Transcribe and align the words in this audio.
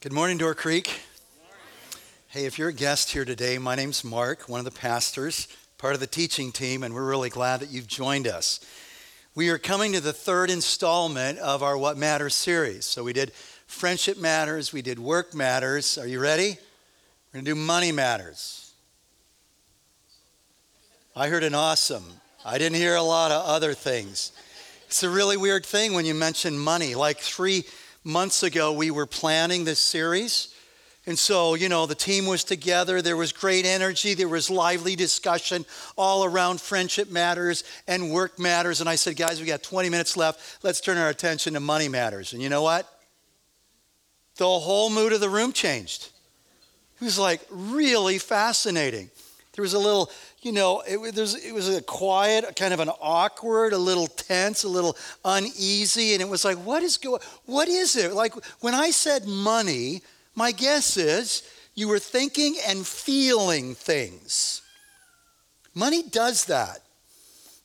Good 0.00 0.12
morning, 0.12 0.38
Door 0.38 0.54
Creek. 0.54 1.00
Hey, 2.28 2.44
if 2.44 2.56
you're 2.56 2.68
a 2.68 2.72
guest 2.72 3.10
here 3.10 3.24
today, 3.24 3.58
my 3.58 3.74
name's 3.74 4.04
Mark, 4.04 4.48
one 4.48 4.60
of 4.60 4.64
the 4.64 4.70
pastors, 4.70 5.48
part 5.76 5.94
of 5.94 5.98
the 5.98 6.06
teaching 6.06 6.52
team, 6.52 6.84
and 6.84 6.94
we're 6.94 7.02
really 7.04 7.30
glad 7.30 7.58
that 7.58 7.72
you've 7.72 7.88
joined 7.88 8.28
us. 8.28 8.60
We 9.34 9.48
are 9.48 9.58
coming 9.58 9.92
to 9.94 10.00
the 10.00 10.12
third 10.12 10.50
installment 10.50 11.40
of 11.40 11.64
our 11.64 11.76
What 11.76 11.96
Matters 11.96 12.36
series. 12.36 12.86
So 12.86 13.02
we 13.02 13.12
did 13.12 13.32
Friendship 13.66 14.16
Matters, 14.18 14.72
we 14.72 14.82
did 14.82 15.00
Work 15.00 15.34
Matters. 15.34 15.98
Are 15.98 16.06
you 16.06 16.20
ready? 16.20 16.50
We're 16.50 17.40
going 17.40 17.44
to 17.44 17.50
do 17.50 17.56
Money 17.56 17.90
Matters. 17.90 18.70
I 21.16 21.26
heard 21.26 21.42
an 21.42 21.56
awesome. 21.56 22.04
I 22.44 22.56
didn't 22.58 22.76
hear 22.76 22.94
a 22.94 23.02
lot 23.02 23.32
of 23.32 23.44
other 23.44 23.74
things. 23.74 24.30
It's 24.86 25.02
a 25.02 25.10
really 25.10 25.36
weird 25.36 25.66
thing 25.66 25.92
when 25.92 26.06
you 26.06 26.14
mention 26.14 26.56
money. 26.56 26.94
Like 26.94 27.18
three 27.18 27.64
months 28.04 28.42
ago, 28.42 28.72
we 28.72 28.90
were 28.90 29.06
planning 29.06 29.64
this 29.64 29.80
series. 29.80 30.54
And 31.06 31.18
so, 31.18 31.54
you 31.54 31.70
know, 31.70 31.86
the 31.86 31.94
team 31.94 32.26
was 32.26 32.44
together. 32.44 33.00
There 33.00 33.16
was 33.16 33.32
great 33.32 33.64
energy. 33.64 34.12
There 34.12 34.28
was 34.28 34.50
lively 34.50 34.94
discussion 34.94 35.64
all 35.96 36.22
around 36.22 36.60
friendship 36.60 37.10
matters 37.10 37.64
and 37.86 38.10
work 38.10 38.38
matters. 38.38 38.80
And 38.80 38.90
I 38.90 38.96
said, 38.96 39.16
guys, 39.16 39.40
we 39.40 39.46
got 39.46 39.62
20 39.62 39.88
minutes 39.88 40.18
left. 40.18 40.62
Let's 40.62 40.82
turn 40.82 40.98
our 40.98 41.08
attention 41.08 41.54
to 41.54 41.60
money 41.60 41.88
matters. 41.88 42.34
And 42.34 42.42
you 42.42 42.50
know 42.50 42.62
what? 42.62 42.86
The 44.36 44.44
whole 44.44 44.90
mood 44.90 45.14
of 45.14 45.20
the 45.20 45.30
room 45.30 45.52
changed. 45.52 46.10
It 47.00 47.04
was 47.04 47.18
like 47.18 47.40
really 47.50 48.18
fascinating. 48.18 49.10
There 49.54 49.62
was 49.62 49.74
a 49.74 49.78
little, 49.78 50.10
you 50.40 50.52
know, 50.52 50.80
it 50.86 50.98
it 50.98 51.54
was 51.54 51.68
a 51.68 51.82
quiet, 51.82 52.54
kind 52.56 52.72
of 52.72 52.80
an 52.80 52.90
awkward, 53.00 53.72
a 53.72 53.78
little 53.78 54.06
tense, 54.06 54.62
a 54.62 54.68
little 54.68 54.96
uneasy. 55.24 56.12
And 56.12 56.22
it 56.22 56.28
was 56.28 56.44
like, 56.44 56.58
what 56.58 56.82
is 56.82 56.96
going, 56.96 57.20
what 57.46 57.68
is 57.68 57.96
it? 57.96 58.12
Like 58.12 58.34
when 58.60 58.74
I 58.74 58.90
said 58.90 59.26
money, 59.26 60.02
my 60.34 60.52
guess 60.52 60.96
is 60.96 61.42
you 61.74 61.88
were 61.88 61.98
thinking 61.98 62.56
and 62.66 62.86
feeling 62.86 63.74
things. 63.74 64.62
Money 65.74 66.02
does 66.02 66.44
that. 66.46 66.80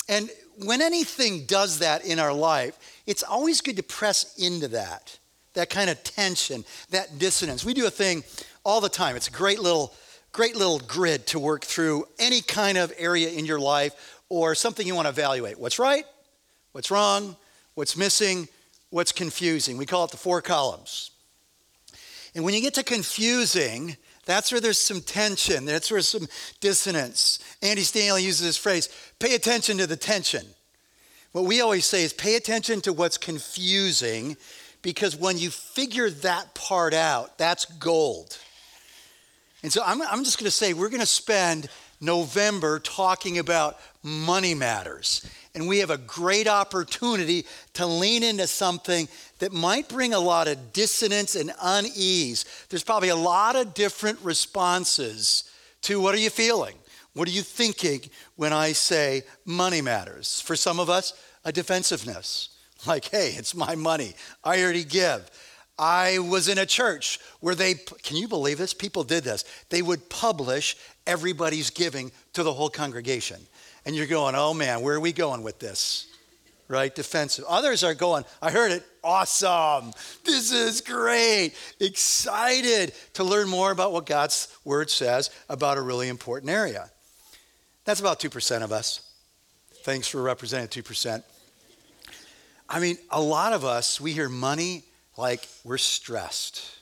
And 0.09 0.29
when 0.63 0.81
anything 0.81 1.45
does 1.45 1.79
that 1.79 2.05
in 2.05 2.19
our 2.19 2.33
life, 2.33 2.77
it's 3.05 3.23
always 3.23 3.61
good 3.61 3.77
to 3.77 3.83
press 3.83 4.37
into 4.37 4.67
that, 4.69 5.17
that 5.53 5.69
kind 5.69 5.89
of 5.89 6.03
tension, 6.03 6.65
that 6.89 7.17
dissonance. 7.19 7.63
We 7.63 7.73
do 7.73 7.87
a 7.87 7.91
thing 7.91 8.23
all 8.63 8.81
the 8.81 8.89
time. 8.89 9.15
It's 9.15 9.27
a 9.27 9.31
great 9.31 9.59
little 9.59 9.93
great 10.33 10.55
little 10.55 10.79
grid 10.79 11.27
to 11.27 11.39
work 11.39 11.63
through 11.63 12.05
any 12.19 12.41
kind 12.41 12.77
of 12.77 12.91
area 12.97 13.29
in 13.29 13.45
your 13.45 13.59
life 13.59 14.19
or 14.27 14.55
something 14.55 14.85
you 14.85 14.95
want 14.95 15.05
to 15.05 15.09
evaluate. 15.09 15.59
What's 15.59 15.79
right? 15.79 16.05
What's 16.73 16.91
wrong? 16.91 17.37
What's 17.75 17.95
missing? 17.95 18.49
What's 18.89 19.11
confusing? 19.11 19.77
We 19.77 19.85
call 19.85 20.05
it 20.05 20.11
the 20.11 20.17
four 20.17 20.41
columns. 20.41 21.11
And 22.35 22.43
when 22.43 22.55
you 22.55 22.61
get 22.61 22.73
to 22.73 22.83
confusing, 22.83 23.95
that's 24.25 24.51
where 24.51 24.59
there's 24.59 24.79
some 24.79 25.01
tension, 25.01 25.65
that's 25.65 25.91
where 25.91 26.01
some 26.01 26.27
dissonance. 26.59 27.39
Andy 27.61 27.83
Stanley 27.83 28.23
uses 28.23 28.45
this 28.45 28.57
phrase 28.57 28.89
pay 29.19 29.35
attention 29.35 29.77
to 29.77 29.87
the 29.87 29.95
tension. 29.95 30.45
What 31.31 31.45
we 31.45 31.61
always 31.61 31.85
say 31.85 32.03
is 32.03 32.13
pay 32.13 32.35
attention 32.35 32.81
to 32.81 32.93
what's 32.93 33.17
confusing 33.17 34.35
because 34.81 35.15
when 35.15 35.37
you 35.37 35.51
figure 35.51 36.09
that 36.09 36.55
part 36.55 36.93
out, 36.93 37.37
that's 37.37 37.65
gold. 37.65 38.37
And 39.63 39.71
so 39.71 39.81
I'm, 39.85 40.01
I'm 40.01 40.23
just 40.25 40.37
going 40.37 40.45
to 40.45 40.51
say 40.51 40.73
we're 40.73 40.89
going 40.89 40.99
to 40.99 41.05
spend 41.05 41.69
November 42.01 42.79
talking 42.79 43.39
about 43.39 43.79
money 44.03 44.53
matters. 44.53 45.25
And 45.55 45.67
we 45.67 45.79
have 45.79 45.89
a 45.89 45.97
great 45.97 46.47
opportunity 46.47 47.45
to 47.73 47.85
lean 47.85 48.23
into 48.23 48.45
something 48.45 49.07
that 49.39 49.53
might 49.53 49.87
bring 49.87 50.13
a 50.13 50.19
lot 50.19 50.49
of 50.49 50.73
dissonance 50.73 51.35
and 51.35 51.53
unease. 51.61 52.45
There's 52.69 52.83
probably 52.83 53.09
a 53.09 53.15
lot 53.15 53.55
of 53.55 53.73
different 53.73 54.19
responses 54.21 55.45
to 55.83 56.01
what 56.01 56.13
are 56.13 56.19
you 56.19 56.29
feeling? 56.29 56.75
What 57.13 57.27
are 57.27 57.31
you 57.31 57.41
thinking 57.41 58.01
when 58.35 58.51
I 58.51 58.73
say 58.73 59.23
money 59.45 59.81
matters? 59.81 60.41
For 60.41 60.55
some 60.55 60.79
of 60.79 60.89
us, 60.89 61.13
a 61.45 61.51
defensiveness. 61.51 62.49
Like, 62.85 63.05
hey, 63.05 63.33
it's 63.37 63.55
my 63.55 63.75
money. 63.75 64.13
I 64.43 64.61
already 64.61 64.83
give. 64.83 65.31
I 65.83 66.19
was 66.19 66.47
in 66.47 66.57
a 66.59 66.65
church 66.65 67.19
where 67.41 67.55
they, 67.55 67.73
can 67.73 68.15
you 68.15 68.29
believe 68.29 68.57
this? 68.57 68.73
People 68.73 69.03
did 69.03 69.25
this. 69.25 69.43
They 69.67 69.81
would 69.81 70.09
publish 70.09 70.77
everybody's 71.05 71.71
giving 71.71 72.13
to 72.31 72.43
the 72.43 72.53
whole 72.53 72.69
congregation. 72.69 73.41
And 73.85 73.93
you're 73.93 74.07
going, 74.07 74.33
oh 74.33 74.53
man, 74.53 74.79
where 74.79 74.95
are 74.95 75.01
we 75.01 75.11
going 75.11 75.43
with 75.43 75.59
this? 75.59 76.07
Right? 76.69 76.95
Defensive. 76.95 77.43
Others 77.49 77.83
are 77.83 77.93
going, 77.93 78.23
I 78.41 78.49
heard 78.49 78.71
it, 78.71 78.85
awesome. 79.03 79.91
This 80.23 80.53
is 80.53 80.79
great. 80.79 81.51
Excited 81.81 82.93
to 83.15 83.25
learn 83.25 83.49
more 83.49 83.71
about 83.71 83.91
what 83.91 84.05
God's 84.05 84.47
word 84.63 84.89
says 84.89 85.31
about 85.49 85.77
a 85.77 85.81
really 85.81 86.07
important 86.07 86.49
area. 86.49 86.89
That's 87.83 87.99
about 87.99 88.21
2% 88.21 88.63
of 88.63 88.71
us. 88.71 89.01
Thanks 89.83 90.07
for 90.07 90.21
representing 90.21 90.69
2%. 90.69 91.23
I 92.69 92.79
mean, 92.79 92.95
a 93.11 93.21
lot 93.21 93.51
of 93.51 93.65
us, 93.65 93.99
we 93.99 94.13
hear 94.13 94.29
money 94.29 94.85
like 95.17 95.47
we're 95.63 95.77
stressed, 95.77 96.79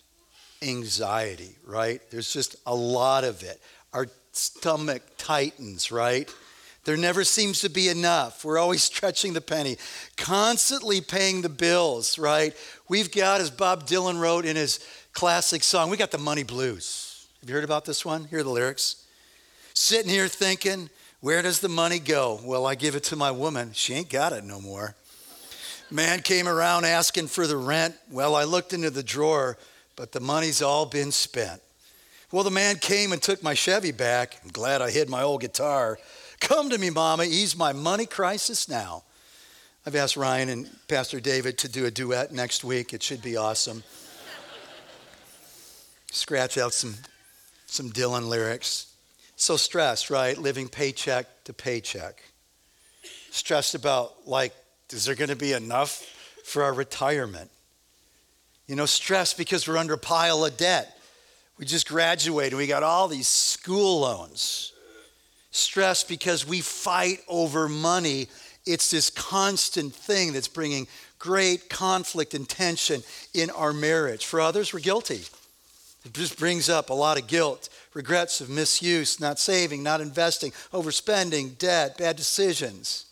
anxiety, 0.62 1.56
right? 1.66 2.02
There's 2.12 2.32
just 2.32 2.56
a 2.66 2.76
lot 2.76 3.24
of 3.24 3.44
it. 3.44 3.62
Our 3.94 4.08
stomach 4.32 5.02
tightens, 5.18 5.92
right? 5.92 6.34
There 6.84 6.98
never 6.98 7.24
seems 7.24 7.62
to 7.62 7.70
be 7.70 7.90
enough. 7.90 8.44
We're 8.44 8.58
always 8.58 8.84
stretching 8.92 9.34
the 9.34 9.42
penny, 9.42 9.78
constantly 10.18 11.02
paying 11.02 11.42
the 11.42 11.50
bills, 11.50 12.18
right? 12.18 12.56
We've 12.90 13.12
got, 13.12 13.42
as 13.42 13.52
Bob 13.52 13.88
Dylan 13.88 14.20
wrote 14.20 14.46
in 14.46 14.56
his 14.56 14.80
classic 15.14 15.64
song, 15.64 15.90
we 15.90 15.98
got 15.98 16.12
the 16.12 16.18
money 16.18 16.44
blues. 16.44 17.28
Have 17.42 17.50
you 17.50 17.56
heard 17.56 17.64
about 17.64 17.86
this 17.86 18.06
one? 18.06 18.26
Here 18.26 18.40
are 18.40 18.44
the 18.44 18.50
lyrics. 18.50 19.06
Sitting 19.74 20.10
here 20.10 20.28
thinking, 20.28 20.90
where 21.22 21.42
does 21.42 21.60
the 21.60 21.70
money 21.70 22.00
go? 22.00 22.40
Well, 22.44 22.66
I 22.66 22.76
give 22.76 22.96
it 22.96 23.04
to 23.06 23.16
my 23.16 23.32
woman. 23.32 23.72
She 23.74 23.94
ain't 23.94 24.10
got 24.10 24.34
it 24.34 24.44
no 24.44 24.60
more. 24.60 24.96
Man 25.92 26.22
came 26.22 26.48
around 26.48 26.86
asking 26.86 27.28
for 27.28 27.46
the 27.46 27.58
rent. 27.58 27.96
Well, 28.10 28.34
I 28.34 28.46
looked 28.46 28.72
into 28.72 28.90
the 28.90 29.04
drawer, 29.04 29.58
but 29.98 30.14
the 30.14 30.22
money's 30.22 30.62
all 30.62 30.86
been 30.86 31.12
spent. 31.12 31.62
Well, 32.32 32.46
the 32.46 32.50
man 32.50 32.78
came 32.78 33.12
and 33.12 33.22
took 33.22 33.44
my 33.44 33.54
Chevy 33.54 33.92
back. 33.92 34.40
I'm 34.42 34.52
glad 34.52 34.82
I 34.82 34.90
hid 34.90 35.10
my 35.10 35.22
old 35.22 35.42
guitar. 35.42 36.00
Come 36.40 36.70
to 36.70 36.78
me, 36.78 36.90
Mama, 36.90 37.26
ease 37.26 37.58
my 37.58 37.74
money 37.74 38.06
crisis 38.06 38.70
now. 38.70 39.04
I've 39.86 39.96
asked 39.96 40.16
Ryan 40.16 40.48
and 40.48 40.70
Pastor 40.88 41.20
David 41.20 41.58
to 41.58 41.68
do 41.68 41.86
a 41.86 41.92
duet 41.92 42.32
next 42.32 42.64
week. 42.64 42.94
It 42.94 43.04
should 43.04 43.22
be 43.22 43.36
awesome. 43.36 43.84
Scratch 46.10 46.58
out 46.58 46.74
some, 46.74 46.96
some 47.66 47.90
Dylan 47.90 48.30
lyrics. 48.30 48.94
So 49.36 49.58
stressed, 49.58 50.10
right? 50.10 50.38
Living 50.38 50.70
paycheck 50.70 51.26
to 51.44 51.54
paycheck. 51.54 52.24
Stressed 53.32 53.76
about 53.76 54.26
like 54.26 54.54
is 54.94 55.06
there 55.06 55.16
going 55.16 55.30
to 55.30 55.36
be 55.36 55.54
enough 55.54 56.06
for 56.44 56.64
our 56.64 56.74
retirement? 56.74 57.50
You 58.68 58.76
know, 58.76 58.86
stress 58.86 59.34
because 59.34 59.68
we're 59.68 59.78
under 59.78 59.94
a 59.94 59.98
pile 59.98 60.46
of 60.46 60.58
debt. 60.58 60.98
We 61.58 61.66
just 61.66 61.88
graduated, 61.88 62.58
we 62.58 62.68
got 62.68 62.84
all 62.84 63.08
these 63.08 63.28
school 63.28 64.02
loans. 64.02 64.74
Stress 65.52 66.04
because 66.04 66.48
we 66.48 66.62
fight 66.62 67.20
over 67.28 67.68
money. 67.68 68.30
It's 68.66 68.90
this 68.90 69.10
constant 69.10 69.94
thing 69.94 70.34
that's 70.34 70.48
bringing 70.48 70.88
great 71.20 71.70
conflict 71.70 72.34
and 72.34 72.48
tension 72.48 73.04
in 73.34 73.50
our 73.52 73.74
marriage. 73.74 74.26
For 74.26 74.40
others, 74.40 74.74
we're 74.74 74.80
guilty. 74.80 75.22
It 76.06 76.14
just 76.14 76.40
brings 76.40 76.70
up 76.70 76.90
a 76.90 76.94
lot 76.94 77.20
of 77.20 77.28
guilt, 77.28 77.70
regrets 77.94 78.42
of 78.42 78.50
misuse, 78.50 79.20
not 79.20 79.38
saving, 79.38 79.84
not 79.84 80.02
investing, 80.02 80.52
overspending, 80.74 81.58
debt, 81.58 81.98
bad 81.98 82.16
decisions. 82.16 83.06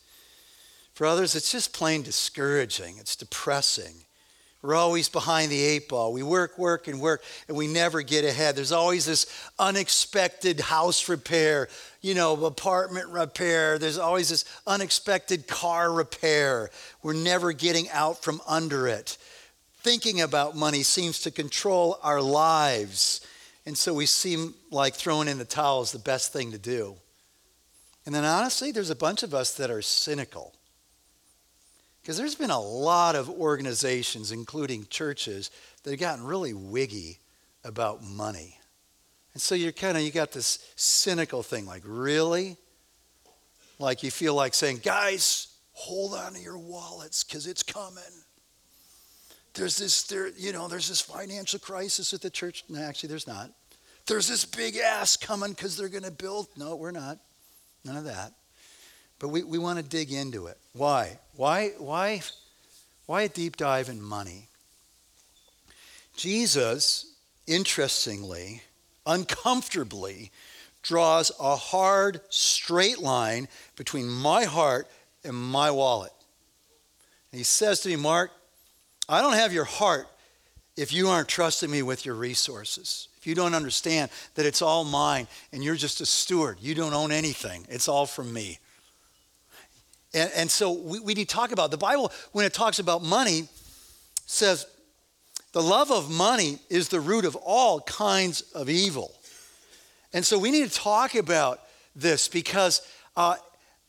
For 0.99 1.05
others, 1.05 1.33
it's 1.33 1.49
just 1.49 1.71
plain 1.71 2.01
discouraging, 2.01 2.97
it's 2.97 3.15
depressing. 3.15 4.03
We're 4.61 4.75
always 4.75 5.07
behind 5.07 5.49
the 5.49 5.63
eight 5.63 5.87
ball. 5.87 6.11
We 6.11 6.23
work, 6.23 6.57
work, 6.59 6.89
and 6.89 6.99
work, 6.99 7.23
and 7.47 7.55
we 7.55 7.67
never 7.67 8.01
get 8.01 8.25
ahead. 8.25 8.57
There's 8.57 8.73
always 8.73 9.05
this 9.05 9.25
unexpected 9.57 10.59
house 10.59 11.07
repair, 11.07 11.69
you 12.01 12.15
know, 12.15 12.43
apartment 12.43 13.07
repair. 13.07 13.79
There's 13.79 13.97
always 13.97 14.27
this 14.27 14.43
unexpected 14.67 15.47
car 15.47 15.89
repair. 15.89 16.69
We're 17.01 17.13
never 17.13 17.53
getting 17.53 17.89
out 17.91 18.21
from 18.21 18.41
under 18.45 18.85
it. 18.85 19.17
Thinking 19.77 20.19
about 20.19 20.57
money 20.57 20.83
seems 20.83 21.21
to 21.21 21.31
control 21.31 21.97
our 22.03 22.21
lives. 22.21 23.25
And 23.65 23.77
so 23.77 23.93
we 23.93 24.05
seem 24.05 24.53
like 24.69 24.95
throwing 24.95 25.29
in 25.29 25.37
the 25.37 25.45
towel 25.45 25.81
is 25.81 25.93
the 25.93 25.99
best 25.99 26.33
thing 26.33 26.51
to 26.51 26.57
do. 26.57 26.97
And 28.05 28.13
then 28.13 28.25
honestly, 28.25 28.73
there's 28.73 28.89
a 28.89 28.97
bunch 28.97 29.23
of 29.23 29.33
us 29.33 29.53
that 29.53 29.71
are 29.71 29.81
cynical. 29.81 30.55
Because 32.01 32.17
there's 32.17 32.35
been 32.35 32.49
a 32.49 32.59
lot 32.59 33.15
of 33.15 33.29
organizations, 33.29 34.31
including 34.31 34.87
churches, 34.89 35.51
that 35.83 35.91
have 35.91 35.99
gotten 35.99 36.25
really 36.25 36.53
wiggy 36.53 37.19
about 37.63 38.03
money. 38.03 38.57
And 39.33 39.41
so 39.41 39.53
you're 39.55 39.71
kind 39.71 39.97
of, 39.97 40.03
you 40.03 40.11
got 40.11 40.31
this 40.31 40.59
cynical 40.75 41.43
thing 41.43 41.65
like, 41.65 41.83
really? 41.85 42.57
Like 43.77 44.03
you 44.03 44.11
feel 44.11 44.33
like 44.33 44.53
saying, 44.53 44.81
guys, 44.83 45.47
hold 45.73 46.13
on 46.13 46.33
to 46.33 46.39
your 46.39 46.57
wallets 46.57 47.23
because 47.23 47.47
it's 47.47 47.63
coming. 47.63 48.03
there's 49.53 49.77
this, 49.77 50.03
there, 50.03 50.29
you 50.29 50.51
know, 50.51 50.67
there's 50.67 50.89
this 50.89 51.01
financial 51.01 51.59
crisis 51.59 52.13
at 52.13 52.21
the 52.21 52.29
church. 52.29 52.63
No, 52.69 52.81
actually, 52.81 53.09
there's 53.09 53.27
not. 53.27 53.51
There's 54.07 54.27
this 54.27 54.45
big 54.45 54.77
ass 54.77 55.15
coming 55.15 55.51
because 55.51 55.77
they're 55.77 55.89
going 55.89 56.03
to 56.03 56.11
build. 56.11 56.47
No, 56.57 56.75
we're 56.75 56.91
not. 56.91 57.19
None 57.85 57.97
of 57.97 58.05
that. 58.05 58.33
But 59.19 59.29
we, 59.29 59.43
we 59.43 59.57
want 59.57 59.77
to 59.77 59.83
dig 59.83 60.11
into 60.11 60.47
it. 60.47 60.57
Why? 60.73 61.19
Why? 61.35 61.73
Why? 61.77 62.21
Why 63.05 63.23
a 63.23 63.29
deep 63.29 63.57
dive 63.57 63.89
in 63.89 64.01
money? 64.01 64.47
Jesus, 66.15 67.13
interestingly, 67.47 68.61
uncomfortably, 69.05 70.31
draws 70.81 71.31
a 71.39 71.55
hard, 71.55 72.21
straight 72.29 72.99
line 72.99 73.47
between 73.75 74.07
my 74.07 74.45
heart 74.45 74.87
and 75.23 75.35
my 75.35 75.71
wallet. 75.71 76.11
And 77.31 77.39
he 77.39 77.43
says 77.43 77.81
to 77.81 77.89
me, 77.89 77.95
Mark, 77.95 78.31
I 79.07 79.21
don't 79.21 79.33
have 79.33 79.53
your 79.53 79.65
heart 79.65 80.07
if 80.77 80.93
you 80.93 81.09
aren't 81.09 81.27
trusting 81.27 81.69
me 81.69 81.81
with 81.81 82.05
your 82.05 82.15
resources. 82.15 83.07
If 83.17 83.27
you 83.27 83.35
don't 83.35 83.55
understand 83.55 84.11
that 84.35 84.45
it's 84.45 84.61
all 84.61 84.83
mine 84.83 85.27
and 85.51 85.63
you're 85.63 85.75
just 85.75 85.99
a 85.99 86.05
steward, 86.05 86.57
you 86.61 86.73
don't 86.73 86.93
own 86.93 87.11
anything, 87.11 87.65
it's 87.69 87.87
all 87.87 88.05
from 88.05 88.31
me. 88.31 88.59
And, 90.13 90.31
and 90.35 90.51
so 90.51 90.71
we, 90.71 90.99
we 90.99 91.13
need 91.13 91.29
to 91.29 91.35
talk 91.35 91.51
about 91.51 91.71
the 91.71 91.77
Bible 91.77 92.11
when 92.31 92.45
it 92.45 92.53
talks 92.53 92.79
about 92.79 93.03
money 93.03 93.47
says 94.25 94.67
the 95.53 95.61
love 95.61 95.91
of 95.91 96.11
money 96.11 96.59
is 96.69 96.89
the 96.89 96.99
root 96.99 97.25
of 97.25 97.35
all 97.35 97.81
kinds 97.81 98.41
of 98.53 98.69
evil. 98.69 99.11
And 100.13 100.23
so 100.23 100.37
we 100.37 100.51
need 100.51 100.69
to 100.69 100.75
talk 100.75 101.15
about 101.15 101.61
this 101.95 102.27
because 102.27 102.81
uh, 103.17 103.35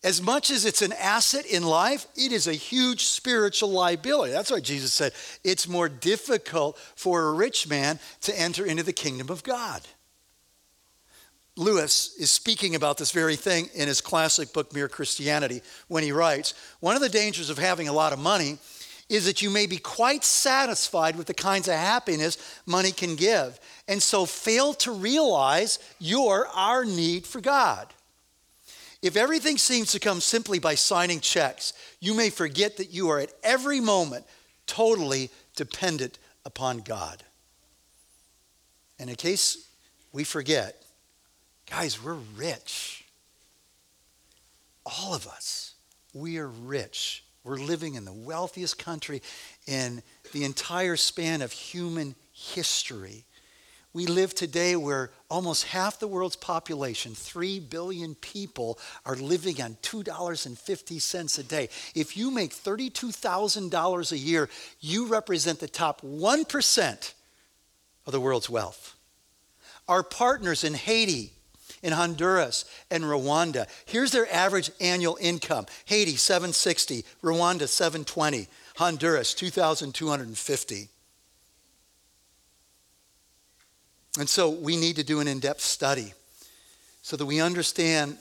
as 0.03 0.23
much 0.23 0.51
as 0.51 0.65
it's 0.65 0.81
an 0.81 0.95
asset 0.95 1.45
in 1.45 1.63
life, 1.63 2.07
it 2.17 2.33
is 2.33 2.47
a 2.47 2.55
huge 2.55 3.05
spiritual 3.05 3.71
liability. 3.71 4.33
That's 4.33 4.51
why 4.51 4.61
Jesus 4.61 4.95
said 4.95 5.13
it's 5.45 5.69
more 5.69 5.91
difficult 5.91 6.79
for 6.97 7.29
a 7.29 7.33
rich 7.35 7.69
man 7.69 7.99
to 8.23 8.39
enter 8.39 8.65
into 8.65 8.83
the 8.83 8.95
kingdom 8.95 9.29
of 9.29 9.43
God. 9.43 9.83
Lewis 11.61 12.17
is 12.17 12.33
speaking 12.33 12.75
about 12.75 12.97
this 12.97 13.11
very 13.11 13.37
thing 13.37 13.69
in 13.75 13.87
his 13.87 14.01
classic 14.01 14.51
book, 14.55 14.73
Mere 14.73 14.89
Christianity, 14.89 15.61
when 15.89 16.03
he 16.03 16.11
writes 16.11 16.55
One 16.81 16.97
of 16.97 17.03
the 17.03 17.09
dangers 17.11 17.51
of 17.51 17.59
having 17.59 17.87
a 17.87 17.93
lot 17.93 18.15
of 18.15 18.19
money 18.19 18.57
is 19.11 19.27
that 19.27 19.43
you 19.43 19.51
may 19.51 19.67
be 19.67 19.77
quite 19.77 20.25
satisfied 20.25 21.17
with 21.17 21.27
the 21.27 21.35
kinds 21.35 21.69
of 21.69 21.75
happiness 21.75 22.39
money 22.65 22.93
can 22.93 23.15
give, 23.15 23.61
and 23.87 24.03
so 24.03 24.25
fail 24.25 24.73
to 24.73 24.91
realize 24.91 25.79
your 25.99 26.47
our 26.55 26.87
need 26.87 27.27
for 27.27 27.43
God. 27.43 27.89
If 29.03 29.15
everything 29.15 29.59
seems 29.59 29.93
to 29.93 30.01
come 30.01 30.23
simply 30.23 30.59
by 30.61 30.77
signing 30.77 31.21
checks, 31.21 31.75
you 32.01 32.15
may 32.15 32.31
forget 32.31 32.79
that 32.79 32.91
you 32.91 33.11
are 33.11 33.21
at 33.21 33.35
every 33.43 33.81
moment 33.81 34.25
totally 34.67 35.29
dependent 35.57 36.19
upon 36.47 36.79
God. 36.79 37.23
And 38.99 39.11
in 39.11 39.17
case 39.17 39.69
we 40.11 40.25
forget, 40.25 40.83
guys, 41.71 42.03
we're 42.03 42.19
rich. 42.37 43.05
All 44.85 45.15
of 45.15 45.27
us, 45.27 45.75
we 46.13 46.39
are 46.39 46.49
rich 46.49 47.25
we're 47.43 47.57
living 47.57 47.95
in 47.95 48.05
the 48.05 48.13
wealthiest 48.13 48.79
country 48.79 49.23
in 49.67 50.03
the 50.33 50.45
entire 50.45 50.97
span 50.97 51.41
of 51.41 51.53
human 51.53 52.15
history. 52.33 53.25
We 53.93 54.07
live 54.07 54.35
today 54.35 54.77
where 54.77 55.11
almost 55.29 55.65
half 55.65 55.99
the 55.99 56.07
world's 56.07 56.37
population, 56.37 57.15
3 57.15 57.59
billion 57.59 58.15
people, 58.15 58.79
are 59.05 59.17
living 59.17 59.61
on 59.61 59.79
$2.50 59.83 61.39
a 61.39 61.43
day. 61.43 61.69
If 61.95 62.17
you 62.17 62.31
make 62.31 62.55
$32,000 62.55 64.13
a 64.13 64.19
year, 64.19 64.49
you 64.79 65.07
represent 65.07 65.59
the 65.59 65.67
top 65.67 66.03
1% 66.03 67.15
of 68.07 68.13
the 68.13 68.21
world's 68.21 68.51
wealth. 68.51 68.97
Our 69.89 70.05
partners 70.05 70.63
in 70.63 70.75
Haiti, 70.75 71.33
in 71.83 71.93
Honduras 71.93 72.65
and 72.91 73.05
Rwanda. 73.05 73.67
Here's 73.87 74.13
their 74.13 74.33
average 74.33 74.71
annual 74.81 75.17
income. 75.21 75.67
Haiti 75.87 76.17
760, 76.17 77.05
Rwanda 77.23 77.69
720, 77.69 78.49
Honduras 78.77 79.35
2250. 79.35 80.89
And 84.19 84.29
so 84.29 84.51
we 84.51 84.77
need 84.77 84.97
to 84.97 85.05
do 85.05 85.21
an 85.21 85.29
in-depth 85.29 85.61
study 85.61 86.13
so 87.03 87.17
that 87.17 87.27
we 87.27 87.41
understand 87.41 88.17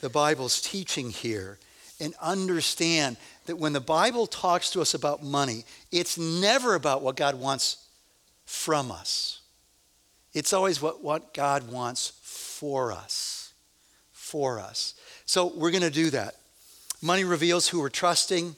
the 0.00 0.08
Bible's 0.08 0.60
teaching 0.60 1.10
here 1.10 1.58
and 2.00 2.14
understand 2.20 3.16
that 3.46 3.56
when 3.56 3.72
the 3.72 3.80
Bible 3.80 4.26
talks 4.26 4.70
to 4.70 4.80
us 4.80 4.94
about 4.94 5.22
money, 5.22 5.64
it's 5.92 6.18
never 6.18 6.74
about 6.74 7.02
what 7.02 7.16
God 7.16 7.34
wants 7.34 7.86
from 8.46 8.90
us. 8.90 9.40
It's 10.32 10.52
always 10.52 10.82
what, 10.82 11.02
what 11.02 11.32
God 11.32 11.70
wants 11.70 12.12
for 12.64 12.92
us. 12.92 13.52
For 14.10 14.58
us. 14.58 14.94
So 15.26 15.52
we're 15.54 15.70
going 15.70 15.82
to 15.82 15.90
do 15.90 16.08
that. 16.08 16.36
Money 17.02 17.22
reveals 17.22 17.68
who 17.68 17.78
we're 17.78 17.90
trusting. 17.90 18.56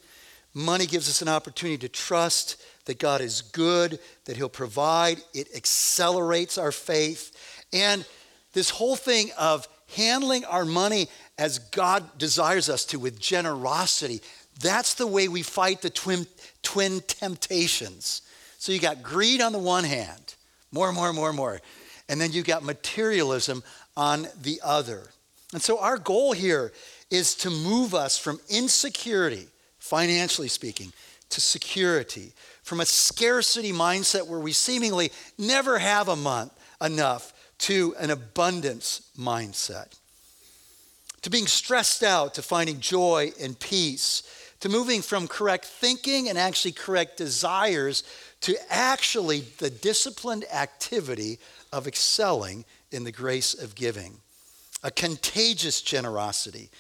Money 0.55 0.87
gives 0.87 1.09
us 1.09 1.23
an 1.23 1.29
opportunity 1.29 1.77
to 1.79 1.89
trust 1.89 2.63
that 2.85 3.01
God 3.01 3.21
is 3.21 3.43
good, 3.43 3.99
that 4.27 4.37
He'll 4.37 4.49
provide. 4.49 5.19
It 5.35 5.49
accelerates 5.57 6.57
our 6.57 6.71
faith. 6.71 7.37
And 7.73 8.07
this 8.53 8.71
whole 8.71 8.95
thing 8.95 9.33
of 9.37 9.67
handling 9.97 10.45
our 10.45 10.65
money 10.65 11.09
as 11.37 11.59
God 11.59 12.17
desires 12.17 12.69
us 12.69 12.85
to 12.85 13.01
with 13.01 13.19
generosity, 13.19 14.21
that's 14.61 14.95
the 14.95 15.09
way 15.09 15.27
we 15.27 15.43
fight 15.43 15.83
the 15.83 15.91
twin, 15.91 16.29
twin 16.63 17.01
temptations. 17.09 18.23
So 18.59 18.71
you 18.71 18.79
got 18.79 19.03
greed 19.03 19.41
on 19.41 19.51
the 19.51 19.59
one 19.59 19.83
hand, 19.83 20.37
more, 20.71 20.87
and 20.87 20.97
more, 20.97 21.09
and 21.09 21.17
more, 21.17 21.29
and 21.31 21.37
more. 21.37 21.61
And 22.09 22.21
then 22.21 22.31
you 22.31 22.45
got 22.45 22.63
materialism 22.63 23.65
on 23.97 24.27
the 24.41 24.61
other. 24.63 25.11
And 25.53 25.63
so 25.63 25.79
our 25.79 25.99
goal 25.99 26.33
here 26.33 26.73
is 27.11 27.35
to 27.37 27.51
move 27.51 27.95
us 27.95 28.19
from 28.19 28.41
insecurity, 28.49 29.47
financially 29.79 30.49
speaking, 30.49 30.93
to 31.31 31.41
security, 31.41 32.33
from 32.63 32.81
a 32.81 32.87
scarcity 32.87 33.73
mindset 33.73 34.27
where 34.27 34.41
we 34.41 34.53
seemingly 34.53 35.11
never 35.39 35.79
have 35.79 36.09
a 36.09 36.17
month 36.17 36.53
enough 36.81 37.33
to 37.59 37.95
an 37.99 38.11
abundance 38.11 39.11
mindset. 39.19 39.99
To 41.23 41.31
being 41.31 41.47
stressed 41.47 42.03
out, 42.03 42.35
to 42.35 42.43
finding 42.43 42.81
joy 42.81 43.33
and 43.41 43.59
peace, 43.59 44.23
to 44.61 44.69
moving 44.69 45.03
from 45.03 45.29
correct 45.29 45.65
thinking 45.65 46.29
and 46.29 46.39
actually 46.39 46.73
correct 46.73 47.17
desires 47.17 48.05
to 48.43 48.57
actually 48.71 49.41
the 49.59 49.71
disciplined 49.71 50.45
activity 50.53 51.39
of 51.73 51.87
excelling 51.87 52.65
in 52.91 53.05
the 53.05 53.13
grace 53.13 53.55
of 53.55 53.75
giving. 53.75 54.19
A 54.83 54.91
contagious 54.91 55.83
generosity 55.83 56.71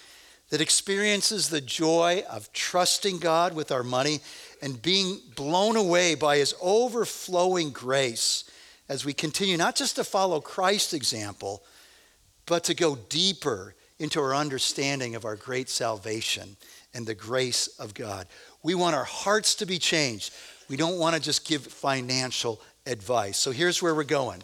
that 0.50 0.60
experiences 0.60 1.48
the 1.48 1.60
joy 1.60 2.22
of 2.30 2.52
trusting 2.52 3.18
God 3.18 3.54
with 3.54 3.72
our 3.72 3.82
money 3.82 4.20
and 4.62 4.80
being 4.80 5.18
blown 5.34 5.76
away 5.76 6.14
by 6.14 6.36
his 6.36 6.54
overflowing 6.60 7.70
grace 7.70 8.44
as 8.88 9.04
we 9.04 9.12
continue 9.12 9.56
not 9.56 9.74
just 9.74 9.96
to 9.96 10.04
follow 10.04 10.40
Christ's 10.40 10.94
example, 10.94 11.62
but 12.46 12.62
to 12.64 12.74
go 12.74 12.96
deeper 13.08 13.74
into 13.98 14.20
our 14.20 14.34
understanding 14.34 15.14
of 15.14 15.24
our 15.24 15.36
great 15.36 15.68
salvation 15.68 16.56
and 16.94 17.06
the 17.06 17.14
grace 17.14 17.66
of 17.78 17.94
God. 17.94 18.26
We 18.62 18.74
want 18.74 18.94
our 18.94 19.04
hearts 19.04 19.56
to 19.56 19.66
be 19.66 19.78
changed. 19.78 20.32
We 20.68 20.76
don't 20.76 20.98
want 20.98 21.16
to 21.16 21.20
just 21.20 21.46
give 21.46 21.66
financial 21.66 22.60
advice. 22.86 23.36
So 23.36 23.50
here's 23.50 23.82
where 23.82 23.94
we're 23.94 24.04
going. 24.04 24.42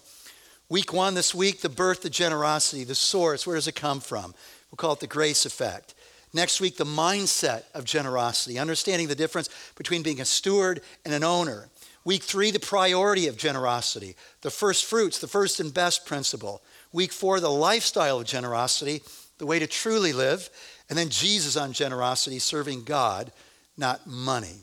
Week 0.73 0.91
one 0.91 1.13
this 1.13 1.35
week, 1.35 1.61
the 1.61 1.69
birth 1.69 2.03
of 2.07 2.13
generosity, 2.13 2.83
the 2.83 2.95
source. 2.95 3.47
Where 3.47 3.57
does 3.57 3.69
it 3.69 3.75
come 3.75 4.01
from? 4.01 4.35
We'll 4.71 4.79
call 4.79 4.95
it 4.95 5.01
the 5.01 5.07
grace 5.07 5.45
effect. 5.45 5.93
Next 6.33 6.63
week, 6.63 6.79
the 6.79 6.87
mindset 6.87 7.65
of 7.75 7.85
generosity, 7.85 8.59
understanding 8.59 9.07
the 9.07 9.15
difference 9.15 9.51
between 9.77 10.03
being 10.03 10.19
a 10.19 10.25
steward 10.25 10.81
and 11.05 11.13
an 11.13 11.25
owner. 11.25 11.69
Week 12.07 12.23
three, 12.23 12.51
the 12.51 12.59
priority 12.59 13.27
of 13.27 13.37
generosity, 13.37 14.17
the 14.41 14.51
first 14.51 14.87
fruits, 14.87 15.19
the 15.19 15.29
first 15.29 15.61
and 15.61 15.75
best 15.75 16.07
principle. 16.07 16.63
Week 16.91 17.13
four, 17.13 17.39
the 17.39 17.51
lifestyle 17.51 18.21
of 18.21 18.27
generosity, 18.27 19.03
the 19.37 19.45
way 19.45 19.59
to 19.59 19.67
truly 19.67 20.15
live. 20.15 20.49
And 20.89 20.99
then 20.99 21.11
Jesus 21.11 21.55
on 21.55 21.75
generosity, 21.75 22.39
serving 22.39 22.85
God, 22.85 23.31
not 23.77 24.07
money. 24.07 24.61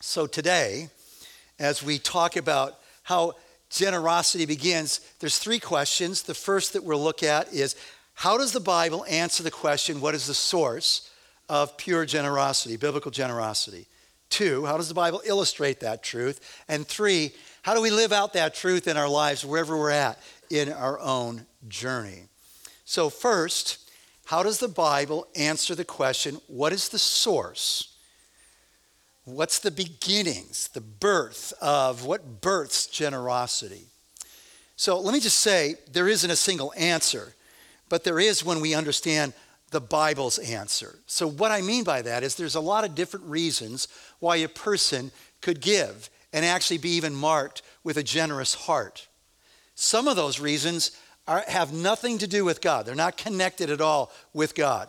So 0.00 0.26
today, 0.26 0.88
as 1.58 1.82
we 1.82 1.98
talk 1.98 2.36
about 2.36 2.78
how 3.02 3.34
generosity 3.70 4.46
begins, 4.46 5.00
there's 5.20 5.38
three 5.38 5.58
questions. 5.58 6.22
The 6.22 6.34
first 6.34 6.72
that 6.72 6.84
we'll 6.84 7.02
look 7.02 7.22
at 7.22 7.52
is 7.52 7.76
how 8.14 8.36
does 8.36 8.52
the 8.52 8.60
Bible 8.60 9.04
answer 9.08 9.42
the 9.42 9.50
question, 9.50 10.00
what 10.00 10.14
is 10.14 10.26
the 10.26 10.34
source 10.34 11.10
of 11.48 11.76
pure 11.76 12.04
generosity, 12.04 12.76
biblical 12.76 13.10
generosity? 13.10 13.86
Two, 14.28 14.64
how 14.66 14.76
does 14.76 14.88
the 14.88 14.94
Bible 14.94 15.22
illustrate 15.24 15.80
that 15.80 16.02
truth? 16.02 16.62
And 16.68 16.86
three, 16.86 17.32
how 17.62 17.74
do 17.74 17.80
we 17.80 17.90
live 17.90 18.12
out 18.12 18.34
that 18.34 18.54
truth 18.54 18.86
in 18.86 18.96
our 18.96 19.08
lives 19.08 19.44
wherever 19.44 19.76
we're 19.76 19.90
at 19.90 20.18
in 20.50 20.72
our 20.72 21.00
own 21.00 21.46
journey? 21.68 22.24
So, 22.84 23.10
first, 23.10 23.90
how 24.26 24.42
does 24.42 24.58
the 24.58 24.68
Bible 24.68 25.26
answer 25.34 25.74
the 25.74 25.84
question, 25.84 26.40
what 26.46 26.72
is 26.72 26.88
the 26.88 26.98
source 26.98 27.89
What's 29.24 29.58
the 29.58 29.70
beginnings, 29.70 30.68
the 30.68 30.80
birth 30.80 31.52
of 31.60 32.04
what 32.04 32.40
births 32.40 32.86
generosity? 32.86 33.84
So 34.76 34.98
let 34.98 35.12
me 35.12 35.20
just 35.20 35.40
say 35.40 35.76
there 35.92 36.08
isn't 36.08 36.30
a 36.30 36.36
single 36.36 36.72
answer, 36.76 37.34
but 37.88 38.02
there 38.02 38.18
is 38.18 38.44
when 38.44 38.60
we 38.60 38.74
understand 38.74 39.34
the 39.70 39.80
Bible's 39.80 40.38
answer. 40.38 40.98
So, 41.06 41.28
what 41.28 41.50
I 41.50 41.60
mean 41.60 41.84
by 41.84 42.02
that 42.02 42.22
is 42.22 42.34
there's 42.34 42.54
a 42.54 42.60
lot 42.60 42.84
of 42.84 42.94
different 42.94 43.26
reasons 43.26 43.88
why 44.18 44.36
a 44.36 44.48
person 44.48 45.12
could 45.40 45.60
give 45.60 46.10
and 46.32 46.44
actually 46.44 46.78
be 46.78 46.90
even 46.90 47.14
marked 47.14 47.62
with 47.84 47.96
a 47.96 48.02
generous 48.02 48.54
heart. 48.54 49.06
Some 49.74 50.08
of 50.08 50.16
those 50.16 50.40
reasons 50.40 50.92
are, 51.26 51.44
have 51.46 51.72
nothing 51.72 52.18
to 52.18 52.26
do 52.26 52.44
with 52.44 52.60
God, 52.60 52.86
they're 52.86 52.94
not 52.94 53.16
connected 53.16 53.70
at 53.70 53.80
all 53.80 54.12
with 54.32 54.54
God. 54.54 54.88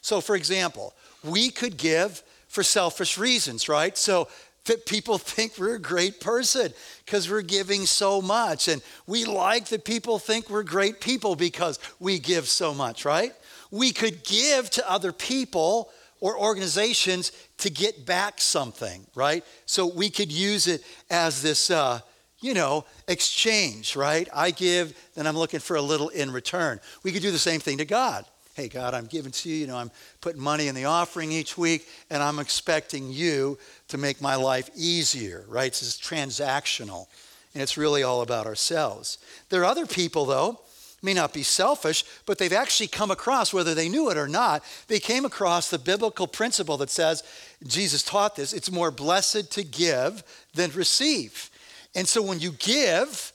So, 0.00 0.20
for 0.20 0.36
example, 0.36 0.94
we 1.24 1.50
could 1.50 1.76
give 1.76 2.22
for 2.48 2.62
selfish 2.62 3.18
reasons, 3.18 3.68
right? 3.68 3.96
So, 3.96 4.28
that 4.68 4.86
people 4.86 5.18
think 5.18 5.58
we're 5.58 5.74
a 5.74 5.80
great 5.80 6.20
person 6.20 6.72
because 7.04 7.28
we're 7.28 7.42
giving 7.42 7.84
so 7.84 8.22
much. 8.22 8.68
And 8.68 8.80
we 9.06 9.24
like 9.24 9.66
that 9.66 9.84
people 9.84 10.18
think 10.18 10.48
we're 10.48 10.62
great 10.62 11.00
people 11.00 11.34
because 11.34 11.78
we 11.98 12.18
give 12.18 12.48
so 12.48 12.72
much, 12.72 13.04
right? 13.04 13.32
We 13.70 13.92
could 13.92 14.22
give 14.24 14.70
to 14.70 14.90
other 14.90 15.12
people 15.12 15.90
or 16.20 16.38
organizations 16.38 17.32
to 17.58 17.70
get 17.70 18.06
back 18.06 18.40
something, 18.40 19.06
right? 19.14 19.44
So 19.66 19.86
we 19.86 20.10
could 20.10 20.32
use 20.32 20.66
it 20.66 20.82
as 21.10 21.42
this, 21.42 21.70
uh, 21.70 22.00
you 22.40 22.54
know, 22.54 22.84
exchange, 23.06 23.94
right? 23.94 24.28
I 24.34 24.50
give, 24.50 24.96
then 25.14 25.26
I'm 25.26 25.36
looking 25.36 25.60
for 25.60 25.76
a 25.76 25.82
little 25.82 26.08
in 26.08 26.32
return. 26.32 26.80
We 27.02 27.12
could 27.12 27.22
do 27.22 27.30
the 27.30 27.38
same 27.38 27.60
thing 27.60 27.78
to 27.78 27.84
God. 27.84 28.24
Hey, 28.58 28.66
God, 28.66 28.92
I'm 28.92 29.06
giving 29.06 29.30
to 29.30 29.48
you, 29.48 29.54
you 29.54 29.66
know, 29.68 29.76
I'm 29.76 29.92
putting 30.20 30.42
money 30.42 30.66
in 30.66 30.74
the 30.74 30.86
offering 30.86 31.30
each 31.30 31.56
week, 31.56 31.86
and 32.10 32.20
I'm 32.20 32.40
expecting 32.40 33.08
you 33.08 33.56
to 33.86 33.96
make 33.96 34.20
my 34.20 34.34
life 34.34 34.68
easier, 34.74 35.44
right? 35.46 35.70
Is 35.70 35.96
transactional, 35.96 37.06
and 37.54 37.62
it's 37.62 37.76
really 37.76 38.02
all 38.02 38.20
about 38.20 38.46
ourselves. 38.46 39.18
There 39.48 39.60
are 39.60 39.64
other 39.64 39.86
people, 39.86 40.26
though, 40.26 40.58
may 41.02 41.14
not 41.14 41.32
be 41.32 41.44
selfish, 41.44 42.04
but 42.26 42.38
they've 42.38 42.52
actually 42.52 42.88
come 42.88 43.12
across, 43.12 43.52
whether 43.52 43.76
they 43.76 43.88
knew 43.88 44.10
it 44.10 44.16
or 44.16 44.26
not, 44.26 44.64
they 44.88 44.98
came 44.98 45.24
across 45.24 45.70
the 45.70 45.78
biblical 45.78 46.26
principle 46.26 46.78
that 46.78 46.90
says, 46.90 47.22
Jesus 47.64 48.02
taught 48.02 48.34
this, 48.34 48.52
it's 48.52 48.72
more 48.72 48.90
blessed 48.90 49.52
to 49.52 49.62
give 49.62 50.24
than 50.54 50.72
receive. 50.72 51.48
And 51.94 52.08
so 52.08 52.22
when 52.22 52.40
you 52.40 52.50
give, 52.58 53.32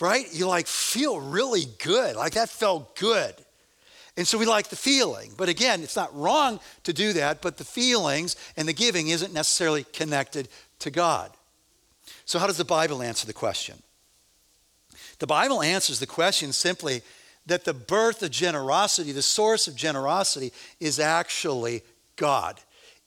right, 0.00 0.24
you 0.32 0.46
like 0.46 0.66
feel 0.66 1.20
really 1.20 1.66
good. 1.84 2.16
Like 2.16 2.32
that 2.32 2.48
felt 2.48 2.96
good. 2.96 3.34
And 4.18 4.26
so 4.26 4.36
we 4.36 4.46
like 4.46 4.68
the 4.68 4.74
feeling. 4.74 5.30
But 5.36 5.48
again, 5.48 5.80
it's 5.84 5.94
not 5.94 6.12
wrong 6.12 6.58
to 6.82 6.92
do 6.92 7.12
that, 7.12 7.40
but 7.40 7.56
the 7.56 7.64
feelings 7.64 8.34
and 8.56 8.66
the 8.66 8.72
giving 8.72 9.08
isn't 9.08 9.32
necessarily 9.32 9.84
connected 9.84 10.48
to 10.80 10.90
God. 10.90 11.30
So, 12.24 12.40
how 12.40 12.48
does 12.48 12.56
the 12.56 12.64
Bible 12.64 13.00
answer 13.00 13.28
the 13.28 13.32
question? 13.32 13.80
The 15.20 15.28
Bible 15.28 15.62
answers 15.62 16.00
the 16.00 16.06
question 16.06 16.52
simply 16.52 17.02
that 17.46 17.64
the 17.64 17.72
birth 17.72 18.20
of 18.24 18.32
generosity, 18.32 19.12
the 19.12 19.22
source 19.22 19.68
of 19.68 19.76
generosity, 19.76 20.52
is 20.80 20.98
actually 20.98 21.82
God. 22.16 22.58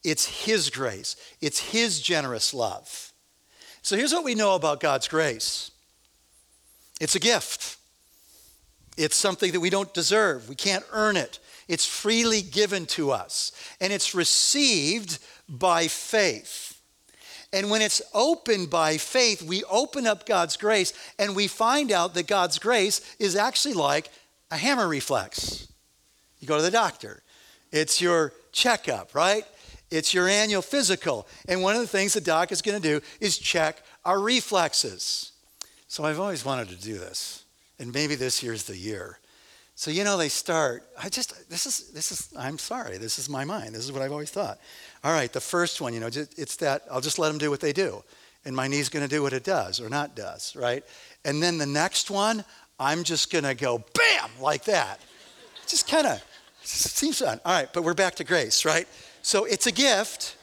It's 0.05 0.45
His 0.45 0.69
grace, 0.69 1.17
it's 1.41 1.59
His 1.59 1.99
generous 1.99 2.53
love. 2.53 3.11
So 3.81 3.97
here's 3.97 4.13
what 4.13 4.23
we 4.23 4.33
know 4.33 4.55
about 4.55 4.79
God's 4.79 5.09
grace 5.09 5.71
it's 7.01 7.15
a 7.15 7.19
gift, 7.19 7.75
it's 8.97 9.15
something 9.15 9.51
that 9.51 9.59
we 9.59 9.69
don't 9.69 9.93
deserve, 9.93 10.49
we 10.49 10.55
can't 10.55 10.85
earn 10.91 11.17
it. 11.17 11.39
It's 11.67 11.85
freely 11.85 12.41
given 12.41 12.85
to 12.87 13.11
us, 13.11 13.51
and 13.79 13.93
it's 13.93 14.13
received 14.13 15.19
by 15.47 15.87
faith. 15.87 16.71
And 17.53 17.69
when 17.69 17.81
it's 17.81 18.01
opened 18.13 18.69
by 18.69 18.97
faith, 18.97 19.41
we 19.41 19.63
open 19.65 20.07
up 20.07 20.25
God's 20.25 20.55
grace 20.55 20.93
and 21.19 21.35
we 21.35 21.47
find 21.47 21.91
out 21.91 22.13
that 22.13 22.27
God's 22.27 22.59
grace 22.59 23.15
is 23.19 23.35
actually 23.35 23.73
like 23.73 24.09
a 24.51 24.57
hammer 24.57 24.87
reflex. 24.87 25.67
You 26.39 26.47
go 26.47 26.55
to 26.55 26.63
the 26.63 26.71
doctor, 26.71 27.23
it's 27.71 28.01
your 28.01 28.33
checkup, 28.51 29.13
right? 29.13 29.45
It's 29.89 30.13
your 30.13 30.29
annual 30.29 30.61
physical. 30.61 31.27
And 31.47 31.61
one 31.61 31.75
of 31.75 31.81
the 31.81 31.87
things 31.87 32.13
the 32.13 32.21
doc 32.21 32.53
is 32.53 32.61
going 32.61 32.81
to 32.81 32.87
do 32.99 33.05
is 33.19 33.37
check 33.37 33.83
our 34.05 34.19
reflexes. 34.19 35.33
So 35.87 36.05
I've 36.05 36.19
always 36.19 36.45
wanted 36.45 36.69
to 36.69 36.75
do 36.75 36.97
this. 36.97 37.40
And 37.81 37.91
maybe 37.91 38.13
this 38.13 38.43
year's 38.43 38.63
the 38.63 38.77
year. 38.77 39.17
So 39.73 39.89
you 39.89 40.03
know 40.03 40.15
they 40.15 40.29
start. 40.29 40.83
I 41.01 41.09
just 41.09 41.49
this 41.49 41.65
is 41.65 41.89
this 41.91 42.11
is 42.11 42.29
I'm 42.37 42.59
sorry. 42.59 42.99
This 42.99 43.17
is 43.17 43.27
my 43.27 43.43
mind. 43.43 43.73
This 43.73 43.83
is 43.83 43.91
what 43.91 44.03
I've 44.03 44.11
always 44.11 44.29
thought. 44.29 44.59
All 45.03 45.11
right, 45.11 45.33
the 45.33 45.41
first 45.41 45.81
one, 45.81 45.91
you 45.91 45.99
know, 45.99 46.09
it's 46.13 46.57
that 46.57 46.83
I'll 46.91 47.01
just 47.01 47.17
let 47.17 47.29
them 47.29 47.39
do 47.39 47.49
what 47.49 47.59
they 47.59 47.73
do, 47.73 48.03
and 48.45 48.55
my 48.55 48.67
knee's 48.67 48.89
going 48.89 49.01
to 49.01 49.09
do 49.09 49.23
what 49.23 49.33
it 49.33 49.43
does 49.43 49.81
or 49.81 49.89
not 49.89 50.15
does, 50.15 50.55
right? 50.55 50.83
And 51.25 51.41
then 51.41 51.57
the 51.57 51.65
next 51.65 52.11
one, 52.11 52.45
I'm 52.79 53.03
just 53.03 53.31
going 53.31 53.45
to 53.45 53.55
go 53.55 53.79
bam 53.79 54.29
like 54.39 54.65
that. 54.65 54.99
Just 55.65 55.89
kind 55.89 56.05
of 56.05 56.23
seems 56.61 57.17
fun. 57.17 57.39
All 57.43 57.53
right, 57.53 57.73
but 57.73 57.83
we're 57.83 57.95
back 57.95 58.13
to 58.15 58.23
grace, 58.23 58.63
right? 58.63 58.87
So 59.23 59.45
it's 59.45 59.65
a 59.65 59.71
gift 59.71 60.35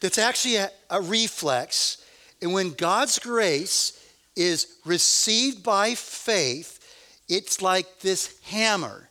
that's 0.00 0.18
actually 0.18 0.56
a, 0.56 0.70
a 0.90 1.00
reflex, 1.00 2.04
and 2.42 2.52
when 2.52 2.72
God's 2.72 3.20
grace 3.20 4.00
is 4.36 4.78
received 4.84 5.62
by 5.62 5.94
faith 5.94 6.80
it's 7.28 7.62
like 7.62 8.00
this 8.00 8.38
hammer 8.44 9.08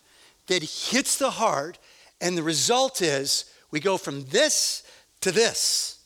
that 0.48 0.64
hits 0.64 1.18
the 1.18 1.32
heart, 1.32 1.80
and 2.22 2.38
the 2.38 2.44
result 2.44 3.02
is 3.02 3.46
we 3.72 3.80
go 3.80 3.98
from 3.98 4.26
this 4.26 4.84
to 5.22 5.32
this. 5.32 6.00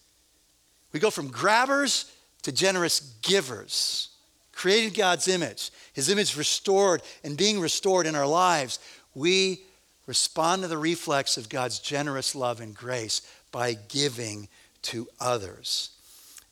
We 0.93 0.99
go 0.99 1.09
from 1.09 1.27
grabbers 1.27 2.11
to 2.43 2.51
generous 2.51 2.99
givers. 3.21 4.09
Created 4.53 4.95
God's 4.95 5.27
image, 5.27 5.71
His 5.93 6.09
image 6.09 6.35
restored 6.35 7.01
and 7.23 7.37
being 7.37 7.59
restored 7.59 8.07
in 8.07 8.15
our 8.15 8.25
lives, 8.25 8.79
we 9.13 9.61
respond 10.05 10.61
to 10.61 10.67
the 10.67 10.77
reflex 10.77 11.37
of 11.37 11.49
God's 11.49 11.79
generous 11.79 12.33
love 12.33 12.61
and 12.61 12.73
grace 12.73 13.21
by 13.51 13.73
giving 13.73 14.47
to 14.83 15.07
others. 15.19 15.91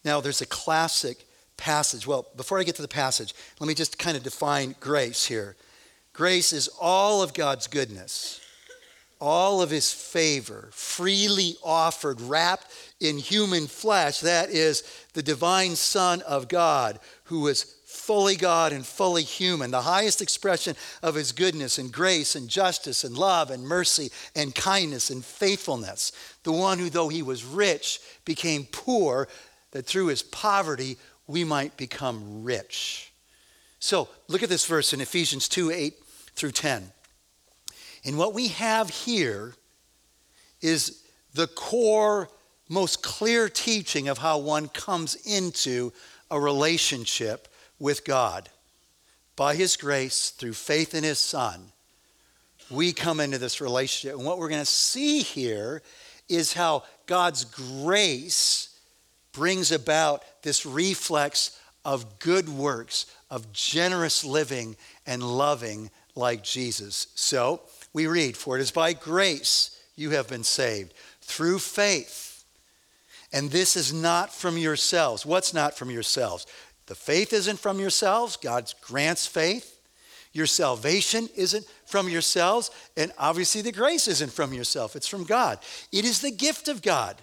Now, 0.03 0.22
there's 0.22 0.41
a 0.41 0.45
classic 0.45 1.25
passage. 1.57 2.05
Well, 2.07 2.27
before 2.35 2.59
I 2.59 2.63
get 2.63 2.75
to 2.75 2.81
the 2.81 2.88
passage, 2.88 3.33
let 3.59 3.67
me 3.67 3.74
just 3.74 3.97
kind 3.97 4.17
of 4.17 4.24
define 4.24 4.75
grace 4.79 5.25
here. 5.25 5.55
Grace 6.13 6.53
is 6.53 6.69
all 6.79 7.21
of 7.21 7.33
God's 7.33 7.67
goodness, 7.67 8.39
all 9.19 9.62
of 9.62 9.69
his 9.69 9.91
favor, 9.91 10.69
freely 10.71 11.55
offered, 11.63 12.21
wrapped 12.21 12.67
in 13.00 13.17
human 13.17 13.67
flesh. 13.67 14.21
That 14.21 14.50
is 14.50 14.83
the 15.13 15.24
divine 15.24 15.75
Son 15.75 16.21
of 16.21 16.47
God, 16.47 17.00
who 17.25 17.41
was 17.41 17.75
fully 17.85 18.35
God 18.35 18.71
and 18.71 18.85
fully 18.85 19.24
human, 19.24 19.71
the 19.71 19.81
highest 19.81 20.21
expression 20.21 20.75
of 21.01 21.15
his 21.15 21.31
goodness 21.31 21.77
and 21.77 21.91
grace 21.91 22.35
and 22.35 22.47
justice 22.47 23.03
and 23.03 23.17
love 23.17 23.50
and 23.50 23.63
mercy 23.63 24.12
and 24.35 24.53
kindness 24.53 25.09
and 25.09 25.25
faithfulness. 25.25 26.12
The 26.43 26.51
one 26.51 26.77
who, 26.77 26.89
though 26.89 27.09
he 27.09 27.24
was 27.24 27.43
rich, 27.43 28.00
became 28.24 28.67
poor, 28.71 29.27
that 29.71 29.85
through 29.85 30.07
his 30.07 30.24
poverty 30.24 30.97
we 31.27 31.44
might 31.44 31.75
become 31.77 32.44
rich. 32.44 33.12
So 33.79 34.10
look 34.27 34.44
at 34.44 34.50
this 34.50 34.65
verse 34.65 34.94
in 34.94 35.01
Ephesians 35.01 35.48
2 35.48 35.72
8 35.72 35.94
through 36.36 36.51
10. 36.51 36.91
And 38.03 38.17
what 38.17 38.34
we 38.34 38.50
have 38.50 38.89
here 38.89 39.53
is 40.62 41.03
the 41.34 41.48
core, 41.48 42.29
most 42.70 43.03
clear 43.03 43.50
teaching 43.50 44.08
of 44.08 44.20
how 44.20 44.38
one 44.38 44.67
comes 44.70 45.15
into 45.25 45.91
a 46.29 46.39
relationship 46.39 47.48
with 47.79 48.05
God. 48.05 48.50
By 49.36 49.55
His 49.55 49.75
grace, 49.75 50.29
through 50.29 50.53
faith 50.53 50.96
in 50.96 51.03
His 51.03 51.20
Son, 51.20 51.72
we 52.70 52.94
come 52.94 53.20
into 53.20 53.38
this 53.38 53.62
relationship. 53.62 54.17
And 54.17 54.25
what 54.25 54.39
we're 54.39 54.50
going 54.50 54.62
to 54.62 54.65
see 54.65 55.22
here 55.22 55.82
is 56.29 56.53
how 56.53 56.84
God's 57.05 57.44
grace 57.44 58.75
brings 59.36 59.72
about 59.72 60.24
this 60.42 60.65
reflex 60.65 61.60
of 61.84 62.20
good 62.20 62.50
works, 62.50 63.06
of 63.30 63.51
generous 63.54 64.25
living 64.25 64.75
and 65.06 65.22
loving 65.22 65.92
like 66.15 66.44
Jesus. 66.44 67.08
So 67.15 67.62
we 67.94 68.08
read, 68.08 68.36
For 68.36 68.58
it 68.58 68.62
is 68.62 68.72
by 68.72 68.94
grace 68.94 69.80
you 69.96 70.12
have 70.12 70.27
been 70.27 70.44
saved 70.44 70.94
through 71.22 71.60
faith. 71.60 72.44
And 73.32 73.51
this 73.51 73.75
is 73.75 73.94
not 73.94 74.34
from 74.34 74.58
yourselves. 74.58 75.25
What's 75.25 75.54
not 75.54 75.77
from 75.77 75.92
yourselves? 75.92 76.48
The 76.88 76.96
faith 76.96 77.34
isn't 77.34 77.60
from 77.60 77.80
yourselves. 77.80 78.38
God 78.38 78.72
grants 78.82 79.27
faith. 79.27 79.80
Your 80.32 80.46
salvation 80.46 81.30
isn't 81.36 81.65
from 81.86 82.10
yourselves. 82.10 82.72
And 82.96 83.12
obviously, 83.18 83.62
the 83.62 83.72
grace 83.72 84.08
isn't 84.08 84.32
from 84.32 84.54
yourself, 84.54 84.96
it's 84.96 85.08
from 85.08 85.24
God. 85.24 85.60
It 85.92 86.06
is 86.06 86.22
the 86.22 86.32
gift 86.32 86.68
of 86.68 86.82
God 86.82 87.18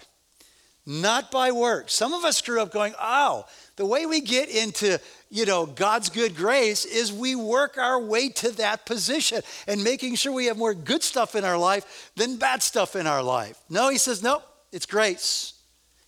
not 0.85 1.31
by 1.31 1.53
works. 1.53 1.95
Some 1.95 2.13
of 2.13 2.25
us 2.25 2.41
grew 2.41 2.61
up 2.61 2.73
going, 2.73 2.95
oh, 3.01 3.47
the 3.77 3.87
way 3.87 4.05
we 4.07 4.21
get 4.21 4.49
into, 4.49 4.99
you 5.31 5.47
know, 5.47 5.65
God's 5.65 6.09
good 6.09 6.35
grace 6.35 6.85
is 6.85 7.13
we 7.13 7.35
work 7.35 7.79
our 7.79 8.01
way 8.01 8.29
to 8.31 8.51
that 8.57 8.85
position 8.85 9.43
and 9.67 9.85
making 9.85 10.17
sure 10.17 10.33
we 10.33 10.47
have 10.47 10.59
more 10.59 10.75
good 10.75 11.03
stuff 11.03 11.35
in 11.35 11.45
our 11.45 11.57
life 11.57 12.11
than 12.17 12.37
bad 12.37 12.63
stuff 12.63 12.97
in 12.97 13.07
our 13.07 13.23
life. 13.23 13.59
No, 13.71 13.89
he 13.89 13.99
says, 13.99 14.23
nope, 14.23 14.43
it's 14.73 14.87
grace. 14.87 15.55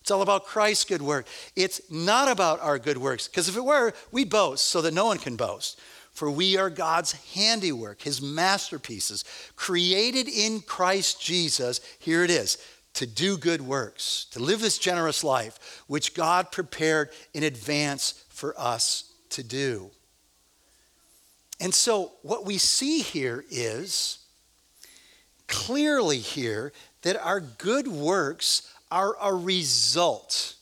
It's 0.01 0.11
all 0.11 0.21
about 0.21 0.45
Christ's 0.45 0.83
good 0.83 1.01
work. 1.01 1.25
It's 1.55 1.81
not 1.89 2.29
about 2.29 2.61
our 2.61 2.77
good 2.77 2.97
works, 2.97 3.27
because 3.27 3.49
if 3.49 3.57
it 3.57 3.65
were, 3.65 3.93
we 4.11 4.23
boast 4.25 4.65
so 4.65 4.81
that 4.81 4.93
no 4.93 5.05
one 5.05 5.17
can 5.17 5.35
boast. 5.35 5.79
For 6.11 6.29
we 6.29 6.57
are 6.57 6.69
God's 6.69 7.11
handiwork, 7.33 8.01
his 8.03 8.21
masterpieces, 8.21 9.25
created 9.55 10.29
in 10.29 10.61
Christ 10.61 11.21
Jesus. 11.21 11.81
Here 11.99 12.23
it 12.23 12.29
is 12.29 12.57
to 12.95 13.05
do 13.05 13.37
good 13.37 13.61
works, 13.61 14.25
to 14.31 14.39
live 14.39 14.61
this 14.61 14.77
generous 14.77 15.23
life, 15.23 15.83
which 15.87 16.13
God 16.13 16.51
prepared 16.51 17.09
in 17.33 17.43
advance 17.43 18.23
for 18.29 18.59
us 18.59 19.13
to 19.29 19.43
do. 19.43 19.91
And 21.59 21.73
so, 21.73 22.13
what 22.21 22.45
we 22.45 22.57
see 22.57 22.99
here 22.99 23.45
is 23.49 24.19
clearly 25.47 26.17
here 26.17 26.73
that 27.03 27.21
our 27.23 27.39
good 27.39 27.87
works 27.87 28.73
are 28.91 29.15
a 29.21 29.33
result. 29.33 30.55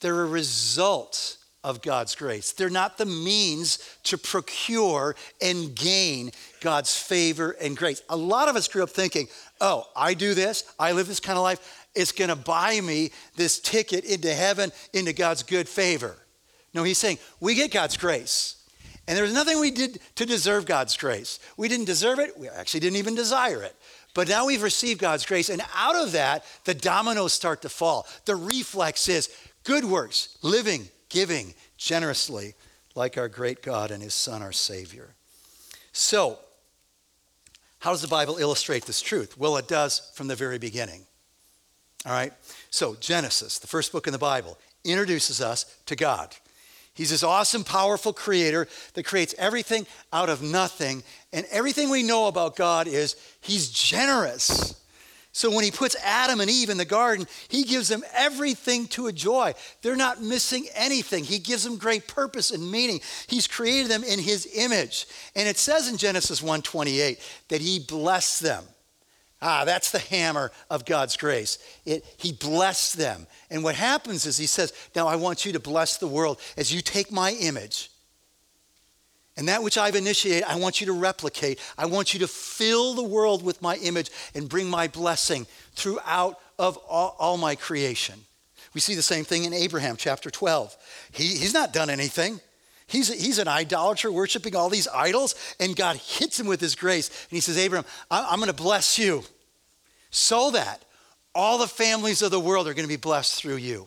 They're 0.00 0.22
a 0.22 0.26
result 0.26 1.38
of 1.66 1.82
God's 1.82 2.14
grace. 2.14 2.52
They're 2.52 2.70
not 2.70 2.96
the 2.96 3.06
means 3.06 3.80
to 4.04 4.16
procure 4.16 5.16
and 5.42 5.74
gain 5.74 6.30
God's 6.60 6.96
favor 6.96 7.56
and 7.60 7.76
grace. 7.76 8.02
A 8.08 8.16
lot 8.16 8.48
of 8.48 8.54
us 8.54 8.68
grew 8.68 8.84
up 8.84 8.90
thinking, 8.90 9.26
oh, 9.60 9.84
I 9.96 10.14
do 10.14 10.32
this, 10.32 10.62
I 10.78 10.92
live 10.92 11.08
this 11.08 11.18
kind 11.18 11.36
of 11.36 11.42
life, 11.42 11.88
it's 11.96 12.12
going 12.12 12.30
to 12.30 12.36
buy 12.36 12.80
me 12.80 13.10
this 13.34 13.58
ticket 13.58 14.04
into 14.04 14.32
heaven, 14.32 14.70
into 14.92 15.12
God's 15.12 15.42
good 15.42 15.68
favor. 15.68 16.14
No, 16.72 16.84
he's 16.84 16.98
saying 16.98 17.18
we 17.40 17.56
get 17.56 17.72
God's 17.72 17.96
grace. 17.96 18.62
And 19.08 19.18
there's 19.18 19.34
nothing 19.34 19.58
we 19.58 19.72
did 19.72 19.98
to 20.14 20.24
deserve 20.24 20.66
God's 20.66 20.96
grace. 20.96 21.40
We 21.56 21.66
didn't 21.66 21.86
deserve 21.86 22.20
it, 22.20 22.38
we 22.38 22.48
actually 22.48 22.80
didn't 22.80 22.98
even 22.98 23.16
desire 23.16 23.64
it. 23.64 23.74
But 24.14 24.28
now 24.28 24.46
we've 24.46 24.62
received 24.62 25.00
God's 25.00 25.26
grace, 25.26 25.48
and 25.48 25.62
out 25.74 25.96
of 25.96 26.12
that, 26.12 26.44
the 26.64 26.74
dominoes 26.74 27.32
start 27.32 27.62
to 27.62 27.68
fall. 27.68 28.06
The 28.24 28.36
reflex 28.36 29.08
is 29.08 29.30
good 29.64 29.84
works, 29.84 30.38
living, 30.42 30.88
giving 31.16 31.54
generously, 31.78 32.52
like 32.94 33.16
our 33.16 33.26
great 33.26 33.62
God 33.62 33.90
and 33.90 34.02
his 34.02 34.12
Son, 34.12 34.42
our 34.42 34.52
Savior. 34.52 35.14
So, 35.92 36.38
how 37.78 37.92
does 37.92 38.02
the 38.02 38.08
Bible 38.08 38.36
illustrate 38.36 38.84
this 38.84 39.00
truth? 39.00 39.38
Well, 39.38 39.56
it 39.56 39.66
does 39.66 40.10
from 40.12 40.28
the 40.28 40.34
very 40.34 40.58
beginning. 40.58 41.06
All 42.04 42.12
right? 42.12 42.34
So, 42.68 42.96
Genesis, 43.00 43.58
the 43.58 43.66
first 43.66 43.92
book 43.92 44.06
in 44.06 44.12
the 44.12 44.18
Bible, 44.18 44.58
introduces 44.84 45.40
us 45.40 45.64
to 45.86 45.96
God. 45.96 46.36
He's 46.92 47.08
this 47.08 47.22
awesome, 47.22 47.64
powerful 47.64 48.12
creator 48.12 48.68
that 48.92 49.06
creates 49.06 49.34
everything 49.38 49.86
out 50.12 50.28
of 50.28 50.42
nothing. 50.42 51.02
And 51.32 51.46
everything 51.50 51.88
we 51.88 52.02
know 52.02 52.26
about 52.26 52.56
God 52.56 52.88
is 52.88 53.16
he's 53.40 53.70
generous. 53.70 54.78
So 55.36 55.50
when 55.50 55.64
he 55.64 55.70
puts 55.70 55.96
Adam 56.02 56.40
and 56.40 56.48
Eve 56.48 56.70
in 56.70 56.78
the 56.78 56.86
garden, 56.86 57.26
he 57.48 57.64
gives 57.64 57.88
them 57.88 58.02
everything 58.14 58.86
to 58.88 59.06
enjoy. 59.06 59.52
They're 59.82 59.94
not 59.94 60.22
missing 60.22 60.66
anything. 60.74 61.24
He 61.24 61.38
gives 61.38 61.62
them 61.62 61.76
great 61.76 62.08
purpose 62.08 62.50
and 62.50 62.70
meaning. 62.70 63.02
He's 63.26 63.46
created 63.46 63.90
them 63.90 64.02
in 64.02 64.18
his 64.18 64.48
image. 64.54 65.04
And 65.34 65.46
it 65.46 65.58
says 65.58 65.88
in 65.88 65.98
Genesis 65.98 66.40
1:28 66.40 67.20
that 67.48 67.60
he 67.60 67.80
blessed 67.80 68.40
them. 68.40 68.64
Ah, 69.42 69.66
that's 69.66 69.90
the 69.90 69.98
hammer 69.98 70.52
of 70.70 70.86
God's 70.86 71.18
grace. 71.18 71.58
It, 71.84 72.06
he 72.16 72.32
blessed 72.32 72.96
them. 72.96 73.26
And 73.50 73.62
what 73.62 73.74
happens 73.74 74.24
is 74.24 74.38
he 74.38 74.46
says, 74.46 74.72
Now 74.94 75.06
I 75.06 75.16
want 75.16 75.44
you 75.44 75.52
to 75.52 75.60
bless 75.60 75.98
the 75.98 76.08
world 76.08 76.40
as 76.56 76.72
you 76.72 76.80
take 76.80 77.12
my 77.12 77.32
image. 77.32 77.90
And 79.36 79.48
that 79.48 79.62
which 79.62 79.76
I've 79.76 79.96
initiated, 79.96 80.44
I 80.44 80.56
want 80.56 80.80
you 80.80 80.86
to 80.86 80.92
replicate. 80.92 81.60
I 81.76 81.86
want 81.86 82.14
you 82.14 82.20
to 82.20 82.28
fill 82.28 82.94
the 82.94 83.02
world 83.02 83.44
with 83.44 83.60
my 83.60 83.76
image 83.76 84.10
and 84.34 84.48
bring 84.48 84.68
my 84.68 84.88
blessing 84.88 85.46
throughout 85.74 86.40
of 86.58 86.78
all, 86.88 87.14
all 87.18 87.36
my 87.36 87.54
creation. 87.54 88.20
We 88.72 88.80
see 88.80 88.94
the 88.94 89.02
same 89.02 89.24
thing 89.24 89.44
in 89.44 89.52
Abraham 89.52 89.96
chapter 89.96 90.30
12. 90.30 90.76
He, 91.12 91.24
he's 91.24 91.54
not 91.54 91.72
done 91.72 91.90
anything. 91.90 92.40
He's, 92.86 93.08
he's 93.08 93.38
an 93.38 93.48
idolater 93.48 94.12
worshiping 94.12 94.54
all 94.54 94.68
these 94.68 94.88
idols, 94.88 95.34
and 95.58 95.74
God 95.74 95.96
hits 95.96 96.38
him 96.38 96.46
with 96.46 96.60
his 96.60 96.74
grace. 96.74 97.08
And 97.08 97.36
he 97.36 97.40
says, 97.40 97.58
Abraham, 97.58 97.84
I'm 98.10 98.38
going 98.38 98.48
to 98.48 98.54
bless 98.54 98.98
you 98.98 99.24
so 100.10 100.52
that 100.52 100.82
all 101.34 101.58
the 101.58 101.66
families 101.66 102.22
of 102.22 102.30
the 102.30 102.40
world 102.40 102.68
are 102.68 102.74
going 102.74 102.84
to 102.84 102.88
be 102.88 102.96
blessed 102.96 103.40
through 103.40 103.56
you. 103.56 103.86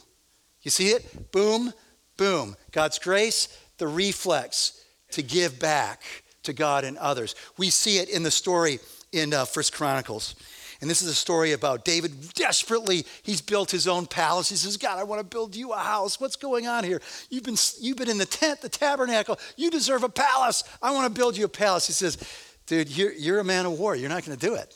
You 0.62 0.72
see 0.72 0.90
it? 0.90 1.32
Boom, 1.32 1.74
boom. 2.18 2.56
God's 2.72 3.00
grace, 3.00 3.48
the 3.78 3.88
reflex 3.88 4.84
to 5.12 5.22
give 5.22 5.60
back 5.60 6.02
to 6.44 6.54
God 6.54 6.84
and 6.84 6.98
others. 6.98 7.36
We 7.58 7.70
see 7.70 7.98
it 7.98 8.10
in 8.10 8.24
the 8.24 8.32
story 8.32 8.80
in 9.12 9.34
uh, 9.34 9.46
First 9.46 9.74
Chronicles. 9.74 10.36
And 10.82 10.90
this 10.90 11.02
is 11.02 11.10
a 11.10 11.16
story 11.16 11.52
about 11.52 11.84
David 11.84 12.34
desperately, 12.34 13.06
he's 13.24 13.42
built 13.42 13.70
his 13.70 13.88
own 13.88 14.06
palace. 14.06 14.50
He 14.50 14.56
says, 14.56 14.78
God, 14.78 14.98
I 14.98 15.04
want 15.04 15.20
to 15.20 15.26
build 15.26 15.56
you 15.56 15.74
a 15.74 15.78
house. 15.78 16.22
What's 16.22 16.38
going 16.38 16.68
on 16.68 16.86
here? 16.86 17.02
You've 17.30 17.44
been, 17.44 17.58
you've 17.82 17.98
been 17.98 18.10
in 18.10 18.18
the 18.18 18.26
tent, 18.26 18.62
the 18.62 18.70
tabernacle. 18.70 19.38
You 19.58 19.72
deserve 19.72 20.04
a 20.04 20.10
palace. 20.10 20.64
I 20.82 20.92
want 20.92 21.14
to 21.14 21.20
build 21.20 21.36
you 21.36 21.44
a 21.46 21.50
palace. 21.50 21.88
He 21.88 21.94
says, 21.94 22.18
Dude, 22.66 22.96
you're, 22.96 23.12
you're 23.12 23.40
a 23.40 23.44
man 23.44 23.66
of 23.66 23.80
war. 23.80 23.96
You're 23.96 24.10
not 24.10 24.24
going 24.24 24.38
to 24.38 24.46
do 24.46 24.54
it. 24.54 24.74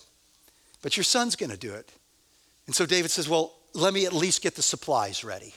But 0.81 0.97
your 0.97 1.03
son's 1.03 1.35
going 1.35 1.51
to 1.51 1.57
do 1.57 1.73
it. 1.73 1.89
And 2.65 2.75
so 2.75 2.85
David 2.85 3.11
says, 3.11 3.29
Well, 3.29 3.53
let 3.73 3.93
me 3.93 4.05
at 4.05 4.13
least 4.13 4.41
get 4.41 4.55
the 4.55 4.61
supplies 4.61 5.23
ready. 5.23 5.53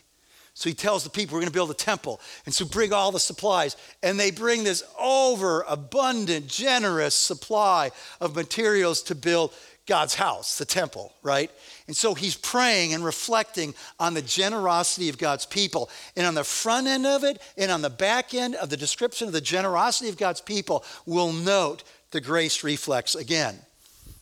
So 0.56 0.70
he 0.70 0.74
tells 0.74 1.04
the 1.04 1.10
people, 1.10 1.34
We're 1.34 1.42
going 1.42 1.52
to 1.52 1.54
build 1.54 1.70
a 1.70 1.74
temple. 1.74 2.18
And 2.46 2.54
so 2.54 2.64
bring 2.64 2.90
all 2.90 3.12
the 3.12 3.20
supplies. 3.20 3.76
And 4.02 4.18
they 4.18 4.30
bring 4.30 4.64
this 4.64 4.82
overabundant, 4.98 6.46
generous 6.46 7.14
supply 7.14 7.90
of 8.22 8.34
materials 8.34 9.02
to 9.02 9.14
build 9.14 9.52
God's 9.86 10.14
house, 10.14 10.56
the 10.56 10.64
temple, 10.64 11.12
right? 11.22 11.50
And 11.88 11.94
so 11.94 12.14
he's 12.14 12.36
praying 12.36 12.94
and 12.94 13.04
reflecting 13.04 13.74
on 14.00 14.14
the 14.14 14.22
generosity 14.22 15.10
of 15.10 15.18
God's 15.18 15.44
people. 15.44 15.90
And 16.16 16.26
on 16.26 16.34
the 16.34 16.42
front 16.42 16.86
end 16.86 17.06
of 17.06 17.22
it 17.22 17.38
and 17.58 17.70
on 17.70 17.82
the 17.82 17.90
back 17.90 18.32
end 18.32 18.54
of 18.54 18.70
the 18.70 18.78
description 18.78 19.26
of 19.26 19.34
the 19.34 19.42
generosity 19.42 20.08
of 20.08 20.16
God's 20.16 20.40
people, 20.40 20.86
we'll 21.04 21.34
note 21.34 21.84
the 22.12 22.20
grace 22.22 22.64
reflex 22.64 23.14
again. 23.14 23.58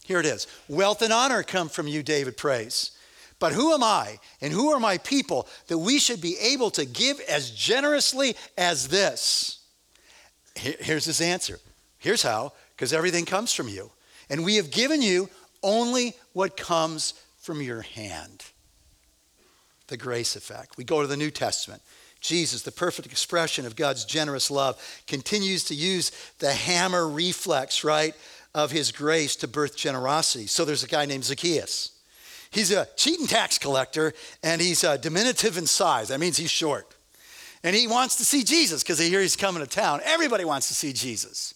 Here 0.05 0.19
it 0.19 0.27
is 0.27 0.49
Wealth 0.69 1.01
and 1.01 1.13
honor 1.13 1.45
come 1.45 1.69
from 1.69 1.87
you, 1.87 2.03
David 2.03 2.37
prays. 2.37 2.91
But 3.39 3.53
who 3.53 3.73
am 3.73 3.83
I 3.83 4.19
and 4.41 4.53
who 4.53 4.71
are 4.71 4.81
my 4.81 4.99
people 4.99 5.49
that 5.67 5.79
we 5.79 5.99
should 5.99 6.21
be 6.21 6.37
able 6.39 6.71
to 6.73 6.85
give 6.85 7.21
as 7.21 7.51
generously 7.51 8.37
as 8.57 8.89
this? 8.89 9.61
Here's 10.55 11.05
his 11.05 11.21
answer. 11.21 11.59
Here's 11.99 12.23
how 12.23 12.53
because 12.77 12.93
everything 12.93 13.25
comes 13.25 13.53
from 13.53 13.69
you. 13.69 13.91
And 14.31 14.45
we 14.45 14.57
have 14.57 14.71
given 14.71 15.03
you 15.03 15.29
only 15.63 16.15
what 16.33 16.57
comes 16.57 17.15
from 17.39 17.61
your 17.61 17.83
hand. 17.83 18.45
The 19.89 19.97
grace 19.97 20.37
effect. 20.37 20.77
We 20.77 20.85
go 20.85 21.03
to 21.03 21.09
the 21.09 21.17
New 21.17 21.31
Testament. 21.31 21.83
Jesus, 22.21 22.63
the 22.63 22.73
perfect 22.73 23.07
expression 23.07 23.67
of 23.67 23.77
God's 23.77 24.05
generous 24.05 24.51
love, 24.51 24.81
continues 25.07 25.65
to 25.65 25.75
use 25.75 26.11
the 26.39 26.53
hammer 26.53 27.07
reflex, 27.07 27.85
right, 27.85 28.15
of 28.55 28.71
his 28.71 28.93
grace 28.93 29.37
to 29.37 29.49
birth 29.49 29.77
generosity. 29.77 30.47
So 30.47 30.65
there's 30.65 30.85
a 30.85 30.89
guy 30.89 31.05
named 31.05 31.25
Zacchaeus. 31.25 31.94
He's 32.55 32.71
a 32.71 32.87
cheating 32.95 33.27
tax 33.27 33.59
collector 33.59 34.13
and 34.45 34.61
he's 34.61 34.85
a 34.85 34.97
diminutive 34.97 35.59
in 35.59 35.67
size. 35.67 36.09
That 36.09 36.21
means 36.21 36.37
he's 36.37 36.53
short. 36.53 36.95
And 37.65 37.75
he 37.75 37.89
wants 37.89 38.17
to 38.17 38.25
see 38.25 38.45
Jesus 38.45 38.85
because 38.85 38.99
they 38.99 39.09
hear 39.09 39.21
he's 39.21 39.35
coming 39.35 39.61
to 39.61 39.69
town. 39.69 40.01
Everybody 40.05 40.45
wants 40.45 40.69
to 40.69 40.75
see 40.75 40.93
Jesus. 40.93 41.55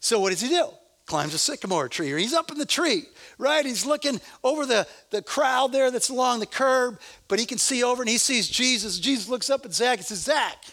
So 0.00 0.18
what 0.18 0.30
does 0.30 0.40
he 0.40 0.48
do? 0.48 0.66
climbs 1.06 1.34
a 1.34 1.38
sycamore 1.38 1.88
tree, 1.88 2.12
or 2.12 2.16
he's 2.16 2.32
up 2.32 2.50
in 2.50 2.58
the 2.58 2.64
tree, 2.64 3.04
right? 3.36 3.66
He's 3.66 3.84
looking 3.84 4.20
over 4.42 4.64
the, 4.64 4.86
the 5.10 5.20
crowd 5.20 5.72
there 5.72 5.90
that's 5.90 6.08
along 6.08 6.40
the 6.40 6.46
curb, 6.46 6.98
but 7.28 7.38
he 7.38 7.44
can 7.44 7.58
see 7.58 7.82
over 7.82 8.02
and 8.02 8.08
he 8.08 8.18
sees 8.18 8.48
Jesus. 8.48 8.98
Jesus 8.98 9.28
looks 9.28 9.50
up 9.50 9.66
at 9.66 9.74
Zach 9.74 9.98
and 9.98 10.06
says, 10.06 10.22
Zach, 10.22 10.64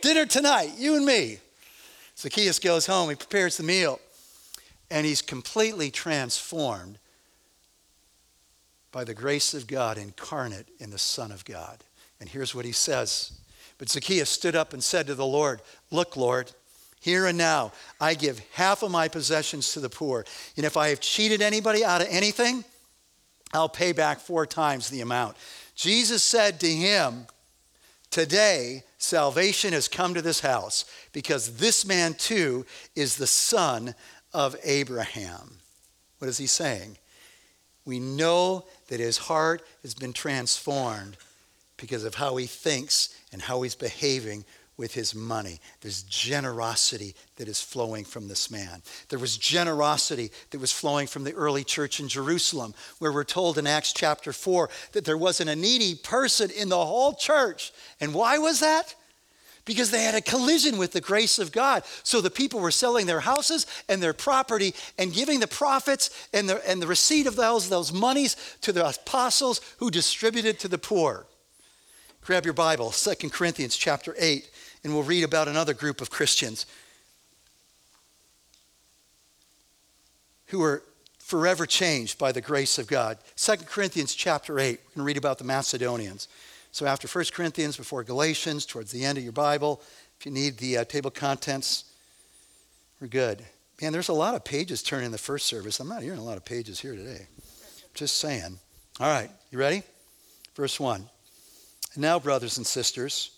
dinner 0.00 0.24
tonight, 0.24 0.70
you 0.78 0.96
and 0.96 1.04
me. 1.04 1.40
Zacchaeus 2.16 2.58
goes 2.58 2.86
home, 2.86 3.10
he 3.10 3.16
prepares 3.16 3.56
the 3.56 3.64
meal, 3.64 4.00
and 4.90 5.04
he's 5.04 5.20
completely 5.20 5.90
transformed 5.90 6.98
by 8.92 9.04
the 9.04 9.14
grace 9.14 9.54
of 9.54 9.66
God 9.66 9.98
incarnate 9.98 10.68
in 10.78 10.90
the 10.90 10.98
Son 10.98 11.30
of 11.30 11.44
God. 11.44 11.84
And 12.20 12.28
here's 12.28 12.54
what 12.54 12.64
he 12.64 12.72
says. 12.72 13.32
But 13.78 13.88
Zacchaeus 13.88 14.28
stood 14.28 14.56
up 14.56 14.72
and 14.72 14.82
said 14.84 15.06
to 15.06 15.14
the 15.14 15.26
Lord, 15.26 15.62
Look, 15.90 16.16
Lord, 16.16 16.52
here 17.00 17.26
and 17.26 17.38
now, 17.38 17.72
I 17.98 18.14
give 18.14 18.42
half 18.52 18.82
of 18.82 18.90
my 18.90 19.08
possessions 19.08 19.72
to 19.72 19.80
the 19.80 19.88
poor. 19.88 20.26
And 20.56 20.66
if 20.66 20.76
I 20.76 20.88
have 20.88 21.00
cheated 21.00 21.40
anybody 21.40 21.82
out 21.82 22.02
of 22.02 22.08
anything, 22.10 22.62
I'll 23.54 23.70
pay 23.70 23.92
back 23.92 24.20
four 24.20 24.44
times 24.46 24.90
the 24.90 25.00
amount. 25.00 25.36
Jesus 25.74 26.22
said 26.22 26.60
to 26.60 26.68
him, 26.68 27.26
Today, 28.10 28.82
salvation 28.98 29.72
has 29.72 29.88
come 29.88 30.14
to 30.14 30.22
this 30.22 30.40
house 30.40 30.84
because 31.12 31.56
this 31.56 31.86
man 31.86 32.14
too 32.14 32.66
is 32.94 33.16
the 33.16 33.26
son 33.26 33.94
of 34.34 34.56
Abraham. 34.62 35.58
What 36.18 36.28
is 36.28 36.36
he 36.36 36.46
saying? 36.46 36.98
We 37.84 37.98
know 37.98 38.66
that 38.90 39.00
his 39.00 39.16
heart 39.16 39.62
has 39.82 39.94
been 39.94 40.12
transformed 40.12 41.16
because 41.78 42.04
of 42.04 42.16
how 42.16 42.36
he 42.36 42.46
thinks 42.46 43.08
and 43.32 43.40
how 43.40 43.62
he's 43.62 43.74
behaving 43.74 44.44
with 44.76 44.94
his 44.94 45.14
money. 45.14 45.60
There's 45.80 46.02
generosity 46.04 47.14
that 47.36 47.48
is 47.48 47.60
flowing 47.60 48.04
from 48.04 48.28
this 48.28 48.50
man. 48.50 48.82
There 49.08 49.18
was 49.18 49.36
generosity 49.36 50.30
that 50.50 50.60
was 50.60 50.72
flowing 50.72 51.06
from 51.06 51.24
the 51.24 51.34
early 51.34 51.64
church 51.64 52.00
in 52.00 52.08
Jerusalem, 52.08 52.74
where 52.98 53.12
we're 53.12 53.24
told 53.24 53.58
in 53.58 53.66
Acts 53.66 53.92
chapter 53.92 54.32
4 54.32 54.68
that 54.92 55.04
there 55.04 55.18
wasn't 55.18 55.50
a 55.50 55.56
needy 55.56 55.94
person 55.94 56.50
in 56.50 56.68
the 56.68 56.84
whole 56.84 57.12
church. 57.12 57.72
And 58.00 58.12
why 58.14 58.38
was 58.38 58.60
that? 58.60 58.94
Because 59.70 59.92
they 59.92 60.02
had 60.02 60.16
a 60.16 60.20
collision 60.20 60.78
with 60.78 60.90
the 60.90 61.00
grace 61.00 61.38
of 61.38 61.52
God. 61.52 61.84
So 62.02 62.20
the 62.20 62.28
people 62.28 62.58
were 62.58 62.72
selling 62.72 63.06
their 63.06 63.20
houses 63.20 63.68
and 63.88 64.02
their 64.02 64.12
property 64.12 64.74
and 64.98 65.12
giving 65.12 65.38
the 65.38 65.46
profits 65.46 66.10
and 66.34 66.48
the, 66.48 66.68
and 66.68 66.82
the 66.82 66.88
receipt 66.88 67.28
of 67.28 67.36
those, 67.36 67.68
those 67.68 67.92
monies 67.92 68.34
to 68.62 68.72
the 68.72 68.84
apostles 68.84 69.60
who 69.78 69.88
distributed 69.88 70.58
to 70.58 70.66
the 70.66 70.76
poor. 70.76 71.24
Grab 72.20 72.44
your 72.44 72.52
Bible, 72.52 72.90
2 72.90 73.30
Corinthians 73.30 73.76
chapter 73.76 74.16
8 74.18 74.50
and 74.82 74.92
we'll 74.92 75.04
read 75.04 75.22
about 75.22 75.46
another 75.46 75.72
group 75.72 76.00
of 76.00 76.10
Christians 76.10 76.66
who 80.46 80.58
were 80.58 80.82
forever 81.20 81.64
changed 81.64 82.18
by 82.18 82.32
the 82.32 82.40
grace 82.40 82.76
of 82.76 82.88
God. 82.88 83.18
2 83.36 83.58
Corinthians 83.66 84.16
chapter 84.16 84.58
8, 84.58 84.64
we're 84.64 84.74
going 84.74 84.80
to 84.96 85.02
read 85.02 85.16
about 85.16 85.38
the 85.38 85.44
Macedonians. 85.44 86.26
So 86.72 86.86
after 86.86 87.08
1 87.08 87.24
Corinthians, 87.32 87.76
before 87.76 88.04
Galatians, 88.04 88.64
towards 88.64 88.92
the 88.92 89.04
end 89.04 89.18
of 89.18 89.24
your 89.24 89.32
Bible, 89.32 89.82
if 90.18 90.26
you 90.26 90.32
need 90.32 90.58
the 90.58 90.78
uh, 90.78 90.84
table 90.84 91.10
contents, 91.10 91.84
we're 93.00 93.08
good. 93.08 93.42
Man, 93.80 93.92
there's 93.92 94.08
a 94.08 94.14
lot 94.14 94.34
of 94.34 94.44
pages 94.44 94.82
turning 94.82 95.06
in 95.06 95.12
the 95.12 95.18
first 95.18 95.46
service. 95.46 95.80
I'm 95.80 95.88
not 95.88 96.02
hearing 96.02 96.18
a 96.18 96.24
lot 96.24 96.36
of 96.36 96.44
pages 96.44 96.78
here 96.80 96.94
today. 96.94 97.26
Just 97.94 98.18
saying. 98.18 98.58
All 99.00 99.08
right, 99.08 99.30
you 99.50 99.58
ready? 99.58 99.82
Verse 100.54 100.78
1. 100.78 101.08
And 101.94 102.02
now, 102.02 102.18
brothers 102.18 102.58
and 102.58 102.66
sisters, 102.66 103.30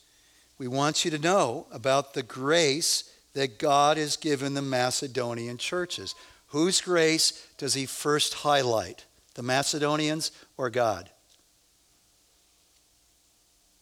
we 0.59 0.69
want 0.69 1.05
you 1.05 1.11
to 1.13 1.19
know 1.19 1.67
about 1.73 2.15
the 2.15 2.23
grace 2.23 3.13
that 3.35 3.59
God 3.59 3.97
has 3.97 4.17
given 4.17 4.55
the 4.55 4.63
Macedonian 4.63 5.57
churches. 5.57 6.15
Whose 6.49 6.81
grace 6.81 7.49
does 7.57 7.75
he 7.75 7.87
first 7.87 8.35
highlight? 8.35 9.07
The 9.35 9.43
Macedonians 9.43 10.33
or 10.57 10.69
God? 10.69 11.09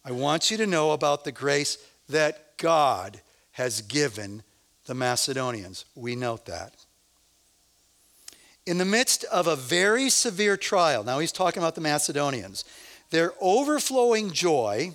I 0.05 0.13
want 0.13 0.51
you 0.51 0.57
to 0.59 0.67
know 0.67 0.93
about 0.93 1.25
the 1.25 1.33
grace 1.33 1.79
that 2.09 2.57
God 2.57 3.21
has 3.53 3.83
given 3.83 4.43
the 4.87 4.95
Macedonians. 4.95 5.85
We 5.95 6.17
note 6.17 6.47
that. 6.47 6.75
In 8.67 8.79
the 8.79 8.85
midst 8.85 9.25
of 9.25 9.47
a 9.47 9.57
very 9.57 10.11
severe 10.11 10.57
trial, 10.57 11.05
now 11.05 11.19
he's 11.19 11.33
talking 11.33 11.63
about 11.63 11.75
the 11.75 11.81
Macedonians, 11.81 12.65
their 13.11 13.33
overflowing 13.41 14.31
joy 14.31 14.93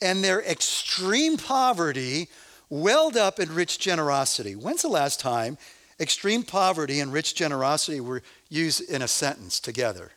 and 0.00 0.22
their 0.22 0.40
extreme 0.42 1.36
poverty 1.36 2.28
welled 2.68 3.16
up 3.16 3.40
in 3.40 3.54
rich 3.54 3.78
generosity. 3.78 4.54
When's 4.54 4.82
the 4.82 4.88
last 4.88 5.20
time 5.20 5.58
extreme 5.98 6.42
poverty 6.42 7.00
and 7.00 7.12
rich 7.12 7.34
generosity 7.34 8.00
were 8.00 8.22
used 8.48 8.88
in 8.88 9.02
a 9.02 9.08
sentence 9.08 9.58
together? 9.58 10.12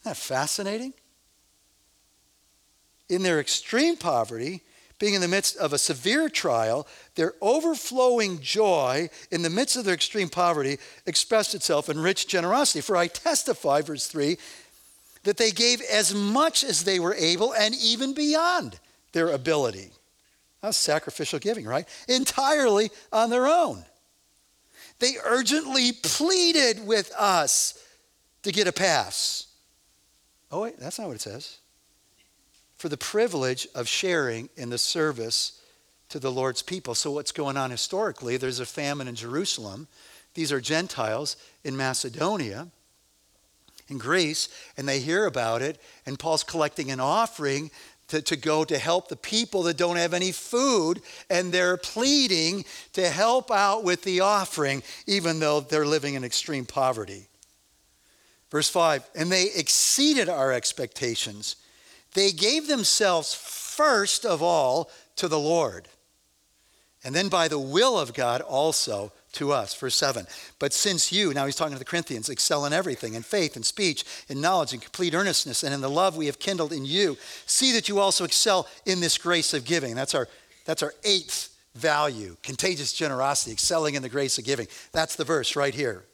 Isn't 0.00 0.04
that 0.04 0.16
fascinating? 0.16 0.94
In 3.14 3.22
their 3.22 3.38
extreme 3.38 3.96
poverty, 3.96 4.62
being 4.98 5.14
in 5.14 5.20
the 5.20 5.28
midst 5.28 5.56
of 5.56 5.72
a 5.72 5.78
severe 5.78 6.28
trial, 6.28 6.84
their 7.14 7.34
overflowing 7.40 8.40
joy 8.40 9.08
in 9.30 9.42
the 9.42 9.50
midst 9.50 9.76
of 9.76 9.84
their 9.84 9.94
extreme 9.94 10.28
poverty 10.28 10.78
expressed 11.06 11.54
itself 11.54 11.88
in 11.88 11.98
rich 12.00 12.26
generosity. 12.26 12.80
For 12.80 12.96
I 12.96 13.06
testify, 13.06 13.82
verse 13.82 14.08
3, 14.08 14.36
that 15.22 15.36
they 15.36 15.52
gave 15.52 15.80
as 15.80 16.12
much 16.12 16.64
as 16.64 16.82
they 16.82 16.98
were 16.98 17.14
able 17.14 17.54
and 17.54 17.72
even 17.76 18.14
beyond 18.14 18.80
their 19.12 19.28
ability. 19.28 19.92
That's 20.60 20.76
sacrificial 20.76 21.38
giving, 21.38 21.66
right? 21.66 21.86
Entirely 22.08 22.90
on 23.12 23.30
their 23.30 23.46
own. 23.46 23.84
They 24.98 25.14
urgently 25.24 25.92
pleaded 26.02 26.84
with 26.84 27.12
us 27.16 27.80
to 28.42 28.50
get 28.50 28.66
a 28.66 28.72
pass. 28.72 29.46
Oh, 30.50 30.62
wait, 30.62 30.80
that's 30.80 30.98
not 30.98 31.06
what 31.06 31.16
it 31.16 31.22
says. 31.22 31.58
For 32.84 32.90
the 32.90 32.98
privilege 32.98 33.66
of 33.74 33.88
sharing 33.88 34.50
in 34.58 34.68
the 34.68 34.76
service 34.76 35.58
to 36.10 36.18
the 36.18 36.30
Lord's 36.30 36.60
people. 36.60 36.94
So, 36.94 37.12
what's 37.12 37.32
going 37.32 37.56
on 37.56 37.70
historically? 37.70 38.36
There's 38.36 38.60
a 38.60 38.66
famine 38.66 39.08
in 39.08 39.14
Jerusalem. 39.14 39.88
These 40.34 40.52
are 40.52 40.60
Gentiles 40.60 41.38
in 41.64 41.78
Macedonia 41.78 42.68
in 43.88 43.96
Greece, 43.96 44.50
and 44.76 44.86
they 44.86 45.00
hear 45.00 45.24
about 45.24 45.62
it, 45.62 45.80
and 46.04 46.18
Paul's 46.18 46.44
collecting 46.44 46.90
an 46.90 47.00
offering 47.00 47.70
to, 48.08 48.20
to 48.20 48.36
go 48.36 48.64
to 48.66 48.76
help 48.76 49.08
the 49.08 49.16
people 49.16 49.62
that 49.62 49.78
don't 49.78 49.96
have 49.96 50.12
any 50.12 50.30
food, 50.30 51.00
and 51.30 51.52
they're 51.52 51.78
pleading 51.78 52.66
to 52.92 53.08
help 53.08 53.50
out 53.50 53.82
with 53.82 54.02
the 54.02 54.20
offering, 54.20 54.82
even 55.06 55.40
though 55.40 55.60
they're 55.60 55.86
living 55.86 56.12
in 56.12 56.22
extreme 56.22 56.66
poverty. 56.66 57.28
Verse 58.50 58.68
5 58.68 59.08
And 59.14 59.32
they 59.32 59.46
exceeded 59.56 60.28
our 60.28 60.52
expectations. 60.52 61.56
They 62.14 62.32
gave 62.32 62.66
themselves 62.68 63.34
first 63.34 64.24
of 64.24 64.42
all 64.42 64.90
to 65.16 65.28
the 65.28 65.38
Lord, 65.38 65.88
and 67.04 67.14
then 67.14 67.28
by 67.28 67.48
the 67.48 67.58
will 67.58 67.98
of 67.98 68.14
God 68.14 68.40
also 68.40 69.12
to 69.32 69.52
us. 69.52 69.74
Verse 69.74 69.96
7. 69.96 70.26
But 70.58 70.72
since 70.72 71.12
you, 71.12 71.34
now 71.34 71.44
he's 71.44 71.56
talking 71.56 71.74
to 71.74 71.78
the 71.78 71.84
Corinthians, 71.84 72.28
excel 72.28 72.64
in 72.64 72.72
everything, 72.72 73.14
in 73.14 73.22
faith, 73.22 73.56
in 73.56 73.62
speech, 73.62 74.04
in 74.28 74.40
knowledge, 74.40 74.72
in 74.72 74.80
complete 74.80 75.14
earnestness, 75.14 75.62
and 75.62 75.74
in 75.74 75.80
the 75.80 75.90
love 75.90 76.16
we 76.16 76.26
have 76.26 76.38
kindled 76.38 76.72
in 76.72 76.84
you, 76.84 77.18
see 77.46 77.72
that 77.72 77.88
you 77.88 77.98
also 77.98 78.24
excel 78.24 78.68
in 78.86 79.00
this 79.00 79.18
grace 79.18 79.52
of 79.52 79.64
giving. 79.64 79.94
That's 79.94 80.14
our, 80.14 80.28
that's 80.64 80.82
our 80.82 80.94
eighth 81.04 81.50
value 81.74 82.36
contagious 82.42 82.92
generosity, 82.92 83.52
excelling 83.52 83.96
in 83.96 84.02
the 84.02 84.08
grace 84.08 84.38
of 84.38 84.44
giving. 84.44 84.68
That's 84.92 85.16
the 85.16 85.24
verse 85.24 85.56
right 85.56 85.74
here. 85.74 86.04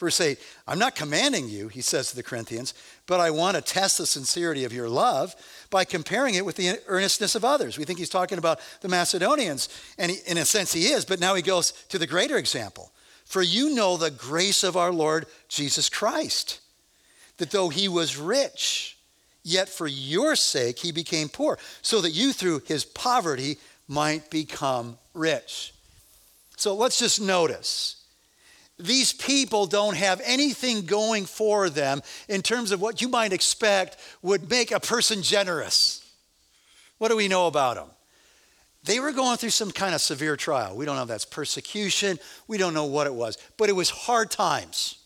Verse 0.00 0.18
8 0.18 0.38
I'm 0.66 0.78
not 0.78 0.96
commanding 0.96 1.48
you, 1.48 1.68
he 1.68 1.82
says 1.82 2.08
to 2.08 2.16
the 2.16 2.22
Corinthians, 2.22 2.72
but 3.06 3.20
I 3.20 3.30
want 3.30 3.56
to 3.56 3.62
test 3.62 3.98
the 3.98 4.06
sincerity 4.06 4.64
of 4.64 4.72
your 4.72 4.88
love 4.88 5.36
by 5.68 5.84
comparing 5.84 6.34
it 6.34 6.44
with 6.44 6.56
the 6.56 6.80
earnestness 6.88 7.34
of 7.34 7.44
others. 7.44 7.76
We 7.76 7.84
think 7.84 7.98
he's 7.98 8.08
talking 8.08 8.38
about 8.38 8.60
the 8.80 8.88
Macedonians, 8.88 9.68
and 9.98 10.10
he, 10.10 10.18
in 10.26 10.38
a 10.38 10.46
sense 10.46 10.72
he 10.72 10.86
is, 10.86 11.04
but 11.04 11.20
now 11.20 11.34
he 11.34 11.42
goes 11.42 11.72
to 11.90 11.98
the 11.98 12.06
greater 12.06 12.38
example. 12.38 12.90
For 13.26 13.42
you 13.42 13.74
know 13.74 13.96
the 13.96 14.10
grace 14.10 14.64
of 14.64 14.76
our 14.76 14.90
Lord 14.90 15.26
Jesus 15.48 15.88
Christ, 15.90 16.60
that 17.36 17.50
though 17.50 17.68
he 17.68 17.86
was 17.86 18.16
rich, 18.16 18.96
yet 19.44 19.68
for 19.68 19.86
your 19.86 20.34
sake 20.34 20.78
he 20.78 20.92
became 20.92 21.28
poor, 21.28 21.58
so 21.82 22.00
that 22.00 22.10
you 22.10 22.32
through 22.32 22.62
his 22.66 22.86
poverty 22.86 23.58
might 23.86 24.30
become 24.30 24.96
rich. 25.12 25.74
So 26.56 26.74
let's 26.74 26.98
just 26.98 27.20
notice 27.20 27.99
these 28.84 29.12
people 29.12 29.66
don't 29.66 29.96
have 29.96 30.20
anything 30.24 30.86
going 30.86 31.26
for 31.26 31.70
them 31.70 32.02
in 32.28 32.42
terms 32.42 32.72
of 32.72 32.80
what 32.80 33.00
you 33.00 33.08
might 33.08 33.32
expect 33.32 33.96
would 34.22 34.50
make 34.50 34.70
a 34.70 34.80
person 34.80 35.22
generous. 35.22 36.04
What 36.98 37.08
do 37.08 37.16
we 37.16 37.28
know 37.28 37.46
about 37.46 37.76
them? 37.76 37.88
They 38.84 39.00
were 39.00 39.12
going 39.12 39.36
through 39.36 39.50
some 39.50 39.70
kind 39.70 39.94
of 39.94 40.00
severe 40.00 40.36
trial. 40.36 40.76
We 40.76 40.86
don't 40.86 40.96
know 40.96 41.02
if 41.02 41.08
that's 41.08 41.24
persecution. 41.24 42.18
We 42.48 42.56
don't 42.58 42.74
know 42.74 42.86
what 42.86 43.06
it 43.06 43.14
was, 43.14 43.36
but 43.56 43.68
it 43.68 43.74
was 43.74 43.90
hard 43.90 44.30
times. 44.30 44.96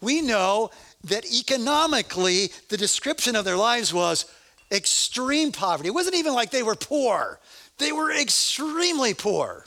We 0.00 0.22
know 0.22 0.70
that 1.04 1.24
economically, 1.32 2.50
the 2.68 2.76
description 2.76 3.36
of 3.36 3.44
their 3.44 3.56
lives 3.56 3.92
was 3.92 4.26
extreme 4.70 5.50
poverty. 5.52 5.88
It 5.88 5.94
wasn't 5.94 6.16
even 6.16 6.34
like 6.34 6.50
they 6.50 6.62
were 6.62 6.76
poor, 6.76 7.40
they 7.78 7.92
were 7.92 8.12
extremely 8.12 9.14
poor. 9.14 9.64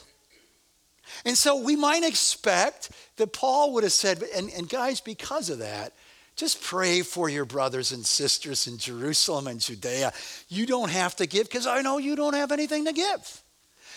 And 1.25 1.37
so 1.37 1.55
we 1.55 1.75
might 1.75 2.03
expect 2.03 2.91
that 3.17 3.33
Paul 3.33 3.73
would 3.73 3.83
have 3.83 3.93
said, 3.93 4.23
and, 4.35 4.49
and 4.51 4.67
guys, 4.67 4.99
because 4.99 5.49
of 5.49 5.59
that, 5.59 5.93
just 6.35 6.61
pray 6.61 7.01
for 7.01 7.29
your 7.29 7.45
brothers 7.45 7.91
and 7.91 8.05
sisters 8.05 8.67
in 8.67 8.77
Jerusalem 8.77 9.47
and 9.47 9.59
Judea. 9.59 10.11
You 10.49 10.65
don't 10.65 10.89
have 10.89 11.15
to 11.17 11.27
give 11.27 11.47
because 11.47 11.67
I 11.67 11.81
know 11.81 11.99
you 11.99 12.15
don't 12.15 12.33
have 12.33 12.51
anything 12.51 12.85
to 12.85 12.93
give. 12.93 13.43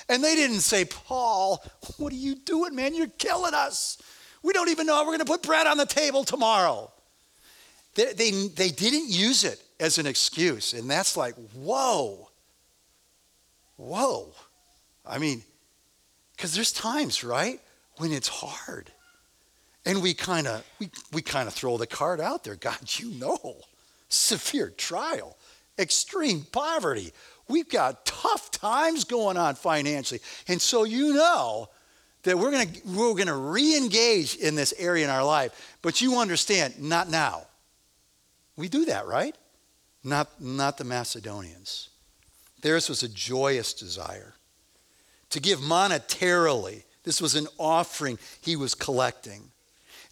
And 0.08 0.22
they 0.22 0.34
didn't 0.36 0.60
say, 0.60 0.84
Paul, 0.84 1.64
what 1.96 2.12
are 2.12 2.16
you 2.16 2.36
doing, 2.36 2.74
man? 2.74 2.94
You're 2.94 3.08
killing 3.08 3.54
us. 3.54 3.98
We 4.42 4.52
don't 4.52 4.68
even 4.68 4.86
know 4.86 4.94
how 4.94 5.00
we're 5.02 5.16
going 5.16 5.18
to 5.20 5.24
put 5.24 5.42
bread 5.42 5.66
on 5.66 5.78
the 5.78 5.86
table 5.86 6.22
tomorrow. 6.24 6.92
They, 7.94 8.12
they, 8.12 8.30
they 8.30 8.68
didn't 8.68 9.08
use 9.08 9.42
it 9.42 9.60
as 9.80 9.98
an 9.98 10.06
excuse. 10.06 10.74
And 10.74 10.88
that's 10.88 11.16
like, 11.16 11.34
whoa, 11.54 12.28
whoa. 13.76 14.32
I 15.04 15.18
mean, 15.18 15.42
because 16.36 16.54
there's 16.54 16.72
times, 16.72 17.24
right, 17.24 17.60
when 17.96 18.12
it's 18.12 18.28
hard. 18.28 18.92
And 19.84 20.02
we 20.02 20.14
kind 20.14 20.46
of 20.46 20.64
we, 20.78 20.90
we 21.12 21.22
kind 21.22 21.48
of 21.48 21.54
throw 21.54 21.78
the 21.78 21.86
card 21.86 22.20
out 22.20 22.44
there. 22.44 22.56
God, 22.56 22.78
you 22.98 23.10
know, 23.12 23.56
severe 24.08 24.70
trial, 24.70 25.36
extreme 25.78 26.46
poverty. 26.52 27.12
We've 27.48 27.68
got 27.68 28.04
tough 28.04 28.50
times 28.50 29.04
going 29.04 29.36
on 29.36 29.54
financially. 29.54 30.20
And 30.48 30.60
so 30.60 30.82
you 30.82 31.14
know 31.14 31.68
that 32.24 32.36
we're 32.36 32.50
going 32.50 32.72
to 32.72 32.80
we're 32.86 33.14
going 33.14 33.28
to 33.28 33.36
re-engage 33.36 34.34
in 34.36 34.56
this 34.56 34.74
area 34.78 35.04
in 35.04 35.10
our 35.10 35.24
life. 35.24 35.78
But 35.80 36.00
you 36.00 36.18
understand, 36.18 36.82
not 36.82 37.08
now. 37.08 37.46
We 38.56 38.68
do 38.68 38.86
that, 38.86 39.06
right? 39.06 39.36
Not 40.02 40.40
not 40.40 40.76
the 40.76 40.84
Macedonians. 40.84 41.90
Theirs 42.62 42.88
was 42.88 43.04
a 43.04 43.08
joyous 43.08 43.72
desire 43.72 44.34
to 45.36 45.40
give 45.40 45.60
monetarily. 45.60 46.82
This 47.04 47.20
was 47.20 47.34
an 47.34 47.46
offering 47.58 48.18
he 48.40 48.56
was 48.56 48.74
collecting. 48.74 49.42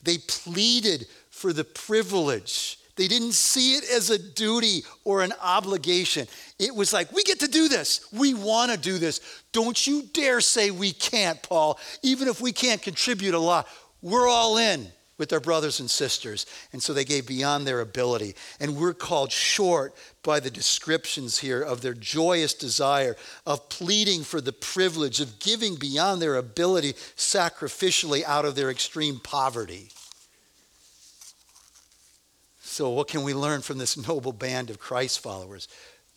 They 0.03 0.19
pleaded 0.19 1.07
for 1.31 1.53
the 1.53 1.65
privilege. 1.65 2.79
They 2.97 3.09
didn't 3.09 3.33
see 3.33 3.73
it 3.73 3.85
as 3.91 4.11
a 4.11 4.19
duty 4.19 4.83
or 5.03 5.23
an 5.23 5.33
obligation. 5.43 6.29
It 6.59 6.75
was 6.75 6.93
like, 6.93 7.11
we 7.11 7.23
get 7.25 7.41
to 7.41 7.49
do 7.49 7.69
this. 7.69 8.07
We 8.13 8.35
want 8.35 8.71
to 8.71 8.77
do 8.77 8.99
this. 8.99 9.43
Don't 9.53 9.87
you 9.87 10.03
dare 10.13 10.43
say 10.43 10.71
we 10.71 10.93
can't, 10.93 11.43
Paul. 11.43 11.79
Even 12.03 12.29
if 12.29 12.41
we 12.43 12.53
can't 12.53 12.83
contribute 12.83 13.35
a 13.35 13.39
lot, 13.39 13.67
we're 14.03 14.29
all 14.29 14.59
in 14.59 14.87
with 15.19 15.29
their 15.29 15.41
brothers 15.41 15.81
and 15.81 15.91
sisters. 15.91 16.47
And 16.73 16.83
so 16.83 16.93
they 16.93 17.05
gave 17.05 17.27
beyond 17.27 17.67
their 17.67 17.81
ability. 17.81 18.35
And 18.59 18.77
we're 18.77 18.95
called 18.95 19.31
short 19.31 19.95
by 20.23 20.41
the 20.41 20.51
descriptions 20.51 21.39
here 21.39 21.61
of 21.63 21.81
their 21.81 21.95
joyous 21.95 22.55
desire 22.55 23.17
of 23.47 23.69
pleading 23.69 24.23
for 24.23 24.41
the 24.41 24.53
privilege 24.53 25.21
of 25.21 25.39
giving 25.39 25.77
beyond 25.77 26.21
their 26.21 26.37
ability 26.37 26.95
sacrificially 27.17 28.25
out 28.25 28.45
of 28.45 28.55
their 28.55 28.71
extreme 28.71 29.21
poverty. 29.21 29.91
So, 32.61 32.91
what 32.91 33.07
can 33.07 33.23
we 33.23 33.35
learn 33.35 33.61
from 33.61 33.79
this 33.79 33.97
noble 34.09 34.33
band 34.33 34.69
of 34.69 34.81
Christ 34.81 35.21
followers? 35.21 35.69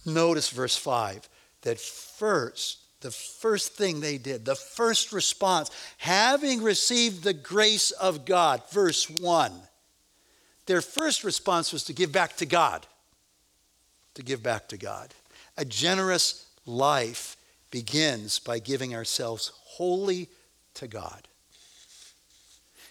Notice 0.05 0.49
verse 0.49 0.75
5 0.75 1.29
that 1.62 1.79
first, 1.79 2.79
the 3.01 3.12
first 3.12 3.73
thing 3.73 3.99
they 3.99 4.17
did, 4.17 4.45
the 4.45 4.55
first 4.55 5.12
response, 5.12 5.69
having 5.97 6.63
received 6.63 7.23
the 7.23 7.33
grace 7.33 7.91
of 7.91 8.25
God, 8.25 8.62
verse 8.71 9.10
1, 9.10 9.51
their 10.65 10.81
first 10.81 11.23
response 11.23 11.71
was 11.71 11.83
to 11.86 11.93
give 11.93 12.12
back 12.12 12.36
to 12.38 12.45
God. 12.45 12.86
To 14.15 14.23
give 14.23 14.43
back 14.43 14.67
to 14.69 14.77
God. 14.77 15.13
A 15.57 15.65
generous 15.65 16.47
life 16.65 17.38
begins 17.71 18.39
by 18.39 18.60
giving 18.60 18.95
ourselves 18.95 19.51
wholly 19.63 20.29
to 20.73 20.88
God. 20.88 21.27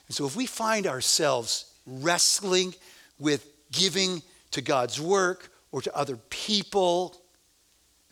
And 0.07 0.14
so 0.14 0.27
if 0.27 0.37
we 0.37 0.47
find 0.47 0.87
ourselves 0.87 1.73
wrestling 1.87 2.75
with 3.19 3.47
giving 3.73 4.23
to 4.53 4.61
God's 4.61 5.01
work 5.01 5.51
or 5.73 5.83
to 5.83 5.97
other 5.97 6.16
people. 6.31 7.16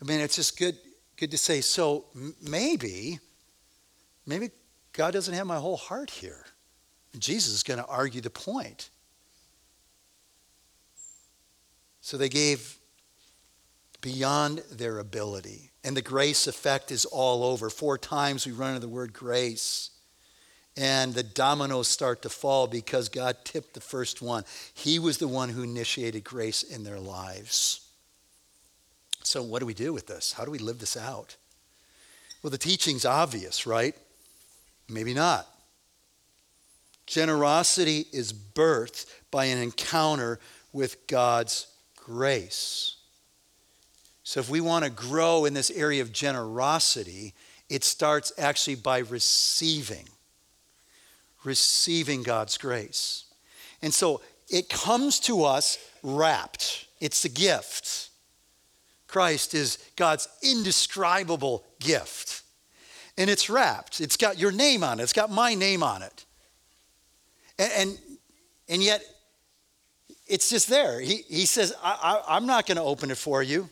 I 0.01 0.05
mean, 0.05 0.19
it's 0.19 0.35
just 0.35 0.57
good, 0.57 0.77
good 1.17 1.31
to 1.31 1.37
say, 1.37 1.61
so 1.61 2.05
maybe, 2.41 3.19
maybe 4.25 4.49
God 4.93 5.13
doesn't 5.13 5.33
have 5.33 5.47
my 5.47 5.57
whole 5.57 5.77
heart 5.77 6.09
here. 6.09 6.45
Jesus 7.17 7.53
is 7.53 7.63
going 7.63 7.79
to 7.79 7.85
argue 7.85 8.21
the 8.21 8.29
point. 8.29 8.89
So 12.01 12.17
they 12.17 12.29
gave 12.29 12.77
beyond 14.01 14.59
their 14.71 14.99
ability. 14.99 15.71
And 15.83 15.97
the 15.97 16.01
grace 16.01 16.47
effect 16.47 16.91
is 16.91 17.05
all 17.05 17.43
over. 17.43 17.69
Four 17.69 17.97
times 17.97 18.45
we 18.45 18.51
run 18.51 18.69
into 18.69 18.81
the 18.81 18.87
word 18.87 19.13
grace 19.13 19.91
and 20.77 21.13
the 21.13 21.23
dominoes 21.23 21.87
start 21.87 22.21
to 22.23 22.29
fall 22.29 22.67
because 22.67 23.07
God 23.07 23.37
tipped 23.43 23.73
the 23.73 23.81
first 23.81 24.21
one. 24.21 24.43
He 24.73 24.99
was 24.99 25.17
the 25.17 25.27
one 25.27 25.49
who 25.49 25.63
initiated 25.63 26.23
grace 26.23 26.63
in 26.63 26.83
their 26.83 26.99
lives. 26.99 27.84
So, 29.25 29.43
what 29.43 29.59
do 29.59 29.65
we 29.65 29.73
do 29.73 29.93
with 29.93 30.07
this? 30.07 30.33
How 30.33 30.45
do 30.45 30.51
we 30.51 30.59
live 30.59 30.79
this 30.79 30.97
out? 30.97 31.35
Well, 32.41 32.51
the 32.51 32.57
teaching's 32.57 33.05
obvious, 33.05 33.65
right? 33.65 33.95
Maybe 34.87 35.13
not. 35.13 35.47
Generosity 37.07 38.05
is 38.11 38.33
birthed 38.33 39.05
by 39.31 39.45
an 39.45 39.57
encounter 39.57 40.39
with 40.73 41.07
God's 41.07 41.67
grace. 41.95 42.95
So, 44.23 44.39
if 44.39 44.49
we 44.49 44.61
want 44.61 44.85
to 44.85 44.91
grow 44.91 45.45
in 45.45 45.53
this 45.53 45.71
area 45.71 46.01
of 46.01 46.11
generosity, 46.13 47.33
it 47.69 47.83
starts 47.83 48.31
actually 48.37 48.75
by 48.75 48.99
receiving 48.99 50.07
receiving 51.45 52.23
God's 52.23 52.57
grace. 52.57 53.25
And 53.81 53.93
so 53.93 54.21
it 54.49 54.69
comes 54.69 55.19
to 55.21 55.43
us 55.43 55.77
wrapped, 56.03 56.87
it's 56.99 57.23
a 57.23 57.29
gift. 57.29 58.04
Christ 59.15 59.53
is 59.53 59.77
God's 59.95 60.27
indescribable 60.43 61.63
gift. 61.79 62.41
And 63.17 63.29
it's 63.29 63.49
wrapped. 63.49 64.01
It's 64.01 64.17
got 64.17 64.37
your 64.37 64.51
name 64.51 64.83
on 64.83 64.99
it. 64.99 65.03
It's 65.03 65.13
got 65.13 65.31
my 65.31 65.55
name 65.55 65.83
on 65.83 66.01
it. 66.01 66.25
And, 67.57 67.71
and, 67.77 67.99
and 68.67 68.83
yet, 68.83 69.01
it's 70.27 70.49
just 70.49 70.67
there. 70.67 70.99
He, 70.99 71.23
he 71.29 71.45
says, 71.45 71.73
I, 71.81 72.23
I, 72.27 72.35
I'm 72.35 72.45
not 72.45 72.67
going 72.67 72.75
to 72.75 72.83
open 72.83 73.09
it 73.09 73.15
for 73.15 73.41
you. 73.41 73.69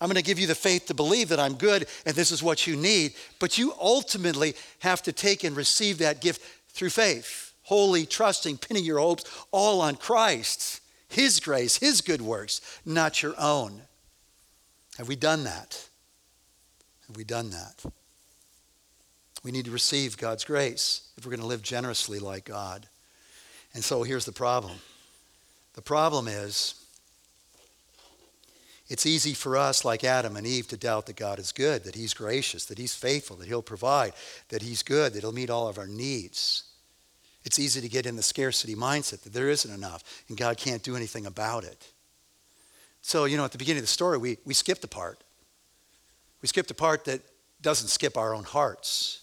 I'm 0.00 0.08
going 0.08 0.16
to 0.16 0.22
give 0.22 0.38
you 0.38 0.46
the 0.46 0.54
faith 0.54 0.86
to 0.86 0.94
believe 0.94 1.28
that 1.28 1.38
I'm 1.38 1.56
good 1.56 1.86
and 2.06 2.16
this 2.16 2.30
is 2.30 2.42
what 2.42 2.66
you 2.66 2.74
need. 2.74 3.12
But 3.40 3.58
you 3.58 3.74
ultimately 3.78 4.54
have 4.78 5.02
to 5.02 5.12
take 5.12 5.44
and 5.44 5.54
receive 5.54 5.98
that 5.98 6.22
gift 6.22 6.40
through 6.70 6.88
faith, 6.88 7.52
wholly 7.64 8.06
trusting, 8.06 8.56
pinning 8.56 8.86
your 8.86 9.00
hopes 9.00 9.24
all 9.50 9.82
on 9.82 9.96
Christ, 9.96 10.80
His 11.08 11.40
grace, 11.40 11.76
His 11.76 12.00
good 12.00 12.22
works, 12.22 12.62
not 12.86 13.22
your 13.22 13.34
own. 13.38 13.82
Have 14.98 15.08
we 15.08 15.16
done 15.16 15.44
that? 15.44 15.88
Have 17.06 17.16
we 17.16 17.24
done 17.24 17.50
that? 17.50 17.84
We 19.42 19.50
need 19.50 19.64
to 19.64 19.70
receive 19.70 20.16
God's 20.16 20.44
grace 20.44 21.08
if 21.16 21.24
we're 21.24 21.30
going 21.30 21.40
to 21.40 21.46
live 21.46 21.62
generously 21.62 22.18
like 22.18 22.44
God. 22.44 22.86
And 23.74 23.82
so 23.82 24.02
here's 24.02 24.24
the 24.24 24.32
problem 24.32 24.78
the 25.74 25.82
problem 25.82 26.28
is 26.28 26.74
it's 28.88 29.06
easy 29.06 29.32
for 29.32 29.56
us, 29.56 29.84
like 29.84 30.04
Adam 30.04 30.36
and 30.36 30.46
Eve, 30.46 30.68
to 30.68 30.76
doubt 30.76 31.06
that 31.06 31.16
God 31.16 31.38
is 31.38 31.50
good, 31.50 31.84
that 31.84 31.94
He's 31.94 32.12
gracious, 32.12 32.66
that 32.66 32.78
He's 32.78 32.94
faithful, 32.94 33.36
that 33.36 33.48
He'll 33.48 33.62
provide, 33.62 34.12
that 34.50 34.62
He's 34.62 34.82
good, 34.82 35.14
that 35.14 35.20
He'll 35.20 35.32
meet 35.32 35.50
all 35.50 35.66
of 35.66 35.78
our 35.78 35.86
needs. 35.86 36.64
It's 37.44 37.58
easy 37.58 37.80
to 37.80 37.88
get 37.88 38.06
in 38.06 38.16
the 38.16 38.22
scarcity 38.22 38.74
mindset 38.74 39.22
that 39.22 39.32
there 39.32 39.48
isn't 39.48 39.74
enough 39.74 40.24
and 40.28 40.36
God 40.36 40.58
can't 40.58 40.82
do 40.82 40.94
anything 40.94 41.26
about 41.26 41.64
it. 41.64 41.91
So, 43.02 43.24
you 43.24 43.36
know, 43.36 43.44
at 43.44 43.52
the 43.52 43.58
beginning 43.58 43.80
of 43.80 43.84
the 43.84 43.88
story, 43.88 44.16
we, 44.16 44.38
we 44.44 44.54
skipped 44.54 44.84
a 44.84 44.88
part. 44.88 45.22
We 46.40 46.48
skipped 46.48 46.70
a 46.70 46.74
part 46.74 47.04
that 47.04 47.20
doesn't 47.60 47.88
skip 47.88 48.16
our 48.16 48.34
own 48.34 48.44
hearts, 48.44 49.22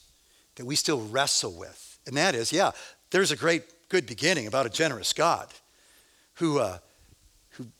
that 0.56 0.66
we 0.66 0.76
still 0.76 1.02
wrestle 1.08 1.54
with. 1.54 1.98
And 2.06 2.16
that 2.18 2.36
is, 2.36 2.54
yeah, 2.54 2.72
there's 3.12 3.32
a 3.32 3.36
great, 3.36 3.64
good 3.90 4.06
beginning 4.06 4.48
about 4.48 4.66
a 4.66 4.70
generous 4.70 5.14
God 5.14 5.48
who. 6.36 6.60
Uh, 6.60 6.78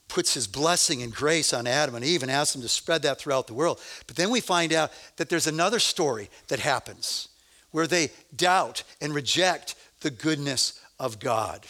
puts 0.10 0.34
his 0.34 0.48
blessing 0.48 1.02
and 1.02 1.14
grace 1.14 1.54
on 1.54 1.68
Adam 1.68 1.96
and 1.96 2.04
Eve 2.04 2.24
and 2.24 2.32
asks 2.32 2.54
them 2.54 2.62
to 2.62 2.68
spread 2.68 3.04
that 3.04 3.20
throughout 3.20 3.48
the 3.48 3.54
world. 3.54 3.80
But 4.08 4.18
then 4.18 4.30
we 4.30 4.42
find 4.42 4.74
out 4.74 4.92
that 5.16 5.30
there's 5.30 5.48
another 5.48 5.80
story 5.80 6.30
that 6.50 6.60
happens 6.60 7.30
where 7.72 7.88
they 7.88 8.10
doubt 8.36 8.84
and 9.00 9.14
reject 9.14 9.76
the 10.02 10.10
goodness 10.10 10.82
of 11.00 11.20
God. 11.20 11.66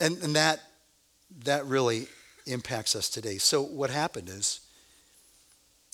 And, 0.00 0.16
and 0.22 0.36
that, 0.36 0.60
that 1.42 1.66
really 1.66 2.06
impacts 2.46 2.94
us 2.94 3.08
today. 3.08 3.38
So, 3.38 3.62
what 3.62 3.90
happened 3.90 4.28
is 4.28 4.60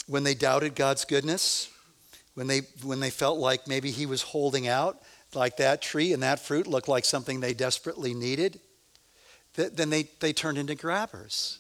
when 0.07 0.25
they 0.25 0.35
doubted 0.35 0.75
God's 0.75 1.05
goodness, 1.05 1.71
when 2.35 2.47
they, 2.47 2.63
when 2.83 3.01
they 3.01 3.11
felt 3.11 3.39
like 3.39 3.67
maybe 3.67 3.91
He 3.91 4.07
was 4.07 4.23
holding 4.23 4.69
out, 4.69 5.01
like 5.35 5.57
that 5.59 5.81
tree 5.81 6.13
and 6.13 6.23
that 6.23 6.41
fruit 6.41 6.67
looked 6.67 6.89
like 6.89 7.05
something 7.05 7.41
they 7.41 7.55
desperately 7.55 8.15
needed, 8.15 8.61
then 9.55 9.91
they, 9.91 10.05
they 10.21 10.33
turned 10.33 10.59
into 10.59 10.75
grabbers. 10.75 11.59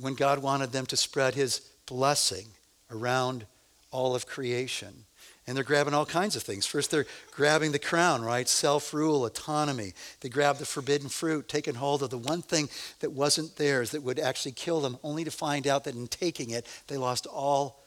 When 0.00 0.14
God 0.14 0.38
wanted 0.40 0.72
them 0.72 0.86
to 0.86 0.96
spread 0.96 1.34
his 1.34 1.60
blessing 1.86 2.46
around 2.90 3.46
all 3.90 4.14
of 4.14 4.26
creation. 4.26 5.04
And 5.46 5.56
they're 5.56 5.64
grabbing 5.64 5.92
all 5.92 6.06
kinds 6.06 6.36
of 6.36 6.42
things. 6.44 6.66
First, 6.66 6.92
they're 6.92 7.06
grabbing 7.32 7.72
the 7.72 7.78
crown, 7.80 8.22
right? 8.22 8.48
Self 8.48 8.94
rule, 8.94 9.26
autonomy. 9.26 9.92
They 10.20 10.28
grab 10.28 10.58
the 10.58 10.66
forbidden 10.66 11.08
fruit, 11.08 11.48
taking 11.48 11.74
hold 11.74 12.02
of 12.02 12.10
the 12.10 12.18
one 12.18 12.42
thing 12.42 12.68
that 13.00 13.10
wasn't 13.10 13.56
theirs 13.56 13.90
that 13.90 14.02
would 14.02 14.20
actually 14.20 14.52
kill 14.52 14.80
them, 14.80 14.98
only 15.02 15.24
to 15.24 15.32
find 15.32 15.66
out 15.66 15.84
that 15.84 15.96
in 15.96 16.06
taking 16.06 16.50
it, 16.50 16.66
they 16.86 16.96
lost 16.96 17.26
all, 17.26 17.84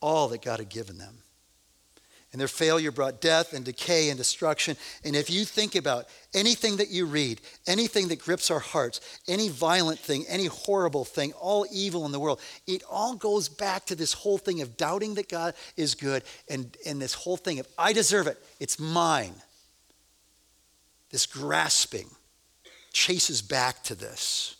all 0.00 0.28
that 0.28 0.42
God 0.42 0.58
had 0.58 0.68
given 0.68 0.98
them. 0.98 1.18
And 2.30 2.40
their 2.40 2.48
failure 2.48 2.92
brought 2.92 3.22
death 3.22 3.54
and 3.54 3.64
decay 3.64 4.10
and 4.10 4.18
destruction. 4.18 4.76
And 5.02 5.16
if 5.16 5.30
you 5.30 5.46
think 5.46 5.74
about 5.74 6.08
anything 6.34 6.76
that 6.76 6.90
you 6.90 7.06
read, 7.06 7.40
anything 7.66 8.08
that 8.08 8.20
grips 8.20 8.50
our 8.50 8.58
hearts, 8.58 9.00
any 9.26 9.48
violent 9.48 9.98
thing, 9.98 10.26
any 10.28 10.44
horrible 10.44 11.06
thing, 11.06 11.32
all 11.32 11.66
evil 11.72 12.04
in 12.04 12.12
the 12.12 12.20
world, 12.20 12.40
it 12.66 12.82
all 12.90 13.14
goes 13.14 13.48
back 13.48 13.86
to 13.86 13.94
this 13.94 14.12
whole 14.12 14.36
thing 14.36 14.60
of 14.60 14.76
doubting 14.76 15.14
that 15.14 15.30
God 15.30 15.54
is 15.76 15.94
good 15.94 16.22
and, 16.50 16.76
and 16.86 17.00
this 17.00 17.14
whole 17.14 17.38
thing 17.38 17.60
of, 17.60 17.68
I 17.78 17.94
deserve 17.94 18.26
it, 18.26 18.36
it's 18.60 18.78
mine. 18.78 19.34
This 21.10 21.24
grasping 21.24 22.10
chases 22.92 23.40
back 23.40 23.82
to 23.84 23.94
this. 23.94 24.56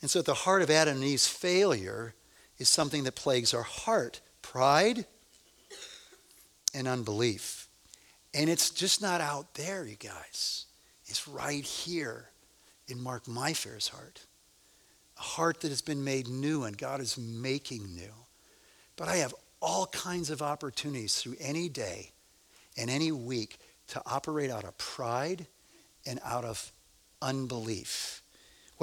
And 0.00 0.10
so 0.10 0.20
at 0.20 0.26
the 0.26 0.34
heart 0.34 0.62
of 0.62 0.70
Adam 0.70 0.96
and 0.96 1.04
Eve's 1.04 1.28
failure 1.28 2.14
is 2.58 2.70
something 2.70 3.04
that 3.04 3.14
plagues 3.14 3.52
our 3.52 3.62
heart 3.62 4.20
pride 4.40 5.04
and 6.74 6.88
unbelief. 6.88 7.68
And 8.34 8.50
it's 8.50 8.70
just 8.70 9.00
not 9.00 9.20
out 9.20 9.54
there, 9.54 9.86
you 9.86 9.96
guys. 9.96 10.66
It's 11.06 11.28
right 11.28 11.64
here 11.64 12.28
in 12.88 13.00
Mark 13.00 13.28
Mayfair's 13.28 13.88
heart. 13.88 14.26
A 15.16 15.22
heart 15.22 15.60
that 15.60 15.68
has 15.68 15.82
been 15.82 16.02
made 16.02 16.28
new 16.28 16.64
and 16.64 16.76
God 16.76 17.00
is 17.00 17.16
making 17.16 17.94
new. 17.94 18.12
But 18.96 19.08
I 19.08 19.16
have 19.16 19.34
all 19.62 19.86
kinds 19.86 20.30
of 20.30 20.42
opportunities 20.42 21.20
through 21.20 21.36
any 21.40 21.68
day 21.68 22.10
and 22.76 22.90
any 22.90 23.12
week 23.12 23.58
to 23.88 24.02
operate 24.04 24.50
out 24.50 24.64
of 24.64 24.76
pride 24.76 25.46
and 26.04 26.18
out 26.24 26.44
of 26.44 26.72
unbelief. 27.22 28.23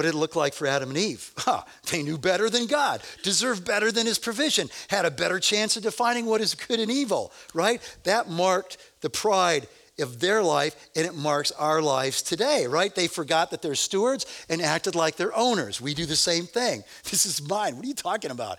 What 0.02 0.06
did 0.06 0.16
it 0.16 0.18
look 0.18 0.36
like 0.36 0.56
for 0.56 0.66
Adam 0.66 0.90
and 0.90 0.98
Eve? 0.98 1.32
Huh, 1.38 1.62
they 1.92 2.02
knew 2.02 2.18
better 2.18 2.50
than 2.50 2.66
God, 2.66 3.04
deserved 3.22 3.66
better 3.66 3.92
than 3.92 4.08
his 4.08 4.18
provision, 4.18 4.68
had 4.88 5.06
a 5.06 5.12
better 5.12 5.40
chance 5.40 5.78
of 5.78 5.84
defining 5.84 6.26
what 6.26 6.42
is 6.42 6.56
good 6.56 6.80
and 6.80 6.92
evil, 6.92 7.32
right? 7.54 7.80
That 8.04 8.28
marked 8.28 8.78
the 9.02 9.12
pride 9.12 9.68
of 10.00 10.20
their 10.20 10.42
life, 10.42 10.76
and 10.96 11.06
it 11.06 11.14
marks 11.14 11.52
our 11.52 11.84
lives 11.84 12.24
today, 12.24 12.66
right? 12.66 12.96
They 12.96 13.08
forgot 13.08 13.52
that 13.52 13.62
they're 13.62 13.76
stewards 13.76 14.26
and 14.50 14.60
acted 14.60 14.96
like 14.96 15.18
they're 15.18 15.38
owners. 15.38 15.80
We 15.80 15.94
do 15.94 16.08
the 16.08 16.16
same 16.16 16.48
thing. 16.48 16.84
This 17.12 17.28
is 17.28 17.48
mine. 17.48 17.76
What 17.76 17.86
are 17.86 17.88
you 17.88 17.94
talking 17.94 18.32
about? 18.32 18.58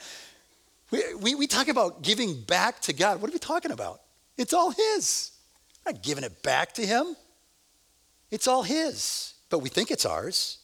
We, 0.93 1.03
we, 1.21 1.35
we 1.35 1.49
talk 1.49 1.67
about 1.67 2.03
giving 2.03 2.41
back 2.41 2.79
to 2.83 2.93
God. 2.93 3.21
What 3.21 3.31
are 3.31 3.33
we 3.33 3.41
talking 3.41 3.73
about? 3.73 4.01
It's 4.37 4.53
all 4.53 4.71
His. 4.71 5.33
I'm 5.85 5.95
not 5.95 6.05
giving 6.05 6.23
it 6.23 6.41
back 6.45 6.73
to 6.75 6.87
Him. 6.87 7.17
It's 8.31 8.47
all 8.47 8.63
His, 8.63 9.35
but 9.51 9.59
we 9.59 9.71
think 9.71 9.91
it's 9.91 10.07
ours. 10.07 10.59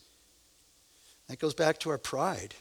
That 1.28 1.38
goes 1.38 1.54
back 1.54 1.78
to 1.80 1.90
our 1.90 1.98
pride. 1.98 2.54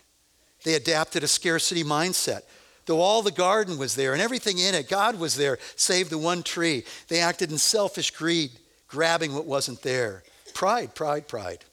They 0.64 0.76
adapted 0.76 1.24
a 1.24 1.28
scarcity 1.28 1.84
mindset. 1.84 2.42
Though 2.86 3.02
all 3.02 3.22
the 3.22 3.32
garden 3.32 3.78
was 3.78 3.96
there 3.96 4.14
and 4.14 4.22
everything 4.22 4.60
in 4.60 4.74
it, 4.74 4.90
God 4.90 5.20
was 5.20 5.36
there, 5.36 5.60
save 5.76 6.10
the 6.10 6.18
one 6.18 6.42
tree. 6.42 6.84
They 7.10 7.20
acted 7.20 7.52
in 7.52 7.58
selfish 7.58 8.12
greed, 8.12 8.52
grabbing 8.88 9.34
what 9.34 9.46
wasn't 9.46 9.82
there. 9.82 10.24
Pride, 10.54 10.96
pride, 10.96 11.28
pride. 11.28 11.66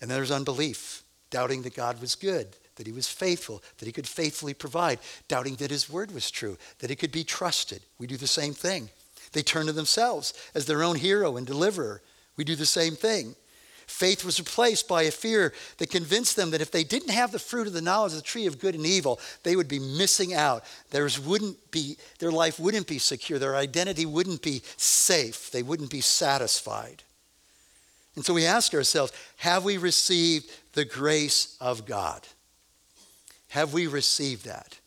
And 0.00 0.10
then 0.10 0.16
there's 0.16 0.30
unbelief, 0.30 1.02
doubting 1.30 1.62
that 1.62 1.74
God 1.74 2.00
was 2.00 2.14
good, 2.14 2.48
that 2.76 2.86
he 2.86 2.92
was 2.92 3.08
faithful, 3.08 3.62
that 3.78 3.86
he 3.86 3.92
could 3.92 4.06
faithfully 4.06 4.54
provide, 4.54 5.00
doubting 5.28 5.56
that 5.56 5.70
his 5.70 5.90
word 5.90 6.12
was 6.12 6.30
true, 6.30 6.56
that 6.78 6.90
he 6.90 6.96
could 6.96 7.12
be 7.12 7.24
trusted. 7.24 7.82
We 7.98 8.06
do 8.06 8.16
the 8.16 8.26
same 8.26 8.54
thing. 8.54 8.88
They 9.32 9.42
turn 9.42 9.66
to 9.66 9.72
themselves 9.72 10.32
as 10.54 10.66
their 10.66 10.82
own 10.82 10.96
hero 10.96 11.36
and 11.36 11.46
deliverer. 11.46 12.00
We 12.36 12.44
do 12.44 12.56
the 12.56 12.66
same 12.66 12.94
thing. 12.94 13.34
Faith 13.90 14.24
was 14.24 14.38
replaced 14.38 14.86
by 14.86 15.02
a 15.02 15.10
fear 15.10 15.52
that 15.78 15.90
convinced 15.90 16.36
them 16.36 16.52
that 16.52 16.60
if 16.60 16.70
they 16.70 16.84
didn't 16.84 17.10
have 17.10 17.32
the 17.32 17.38
fruit 17.38 17.66
of 17.66 17.72
the 17.72 17.82
knowledge 17.82 18.12
of 18.12 18.18
the 18.18 18.22
tree 18.22 18.46
of 18.46 18.60
good 18.60 18.76
and 18.76 18.86
evil, 18.86 19.18
they 19.42 19.56
would 19.56 19.68
be 19.68 19.80
missing 19.80 20.32
out. 20.32 20.64
Theirs 20.90 21.18
wouldn't 21.18 21.70
be, 21.72 21.98
their 22.20 22.30
life 22.30 22.58
wouldn't 22.58 22.86
be 22.86 22.98
secure. 22.98 23.38
Their 23.38 23.56
identity 23.56 24.06
wouldn't 24.06 24.42
be 24.42 24.62
safe. 24.76 25.50
They 25.50 25.62
wouldn't 25.62 25.90
be 25.90 26.00
satisfied. 26.00 27.02
And 28.14 28.24
so 28.24 28.32
we 28.32 28.46
ask 28.46 28.72
ourselves 28.72 29.12
have 29.36 29.64
we 29.64 29.76
received 29.76 30.48
the 30.72 30.84
grace 30.84 31.56
of 31.60 31.84
God? 31.84 32.26
Have 33.48 33.74
we 33.74 33.88
received 33.88 34.46
that? 34.46 34.78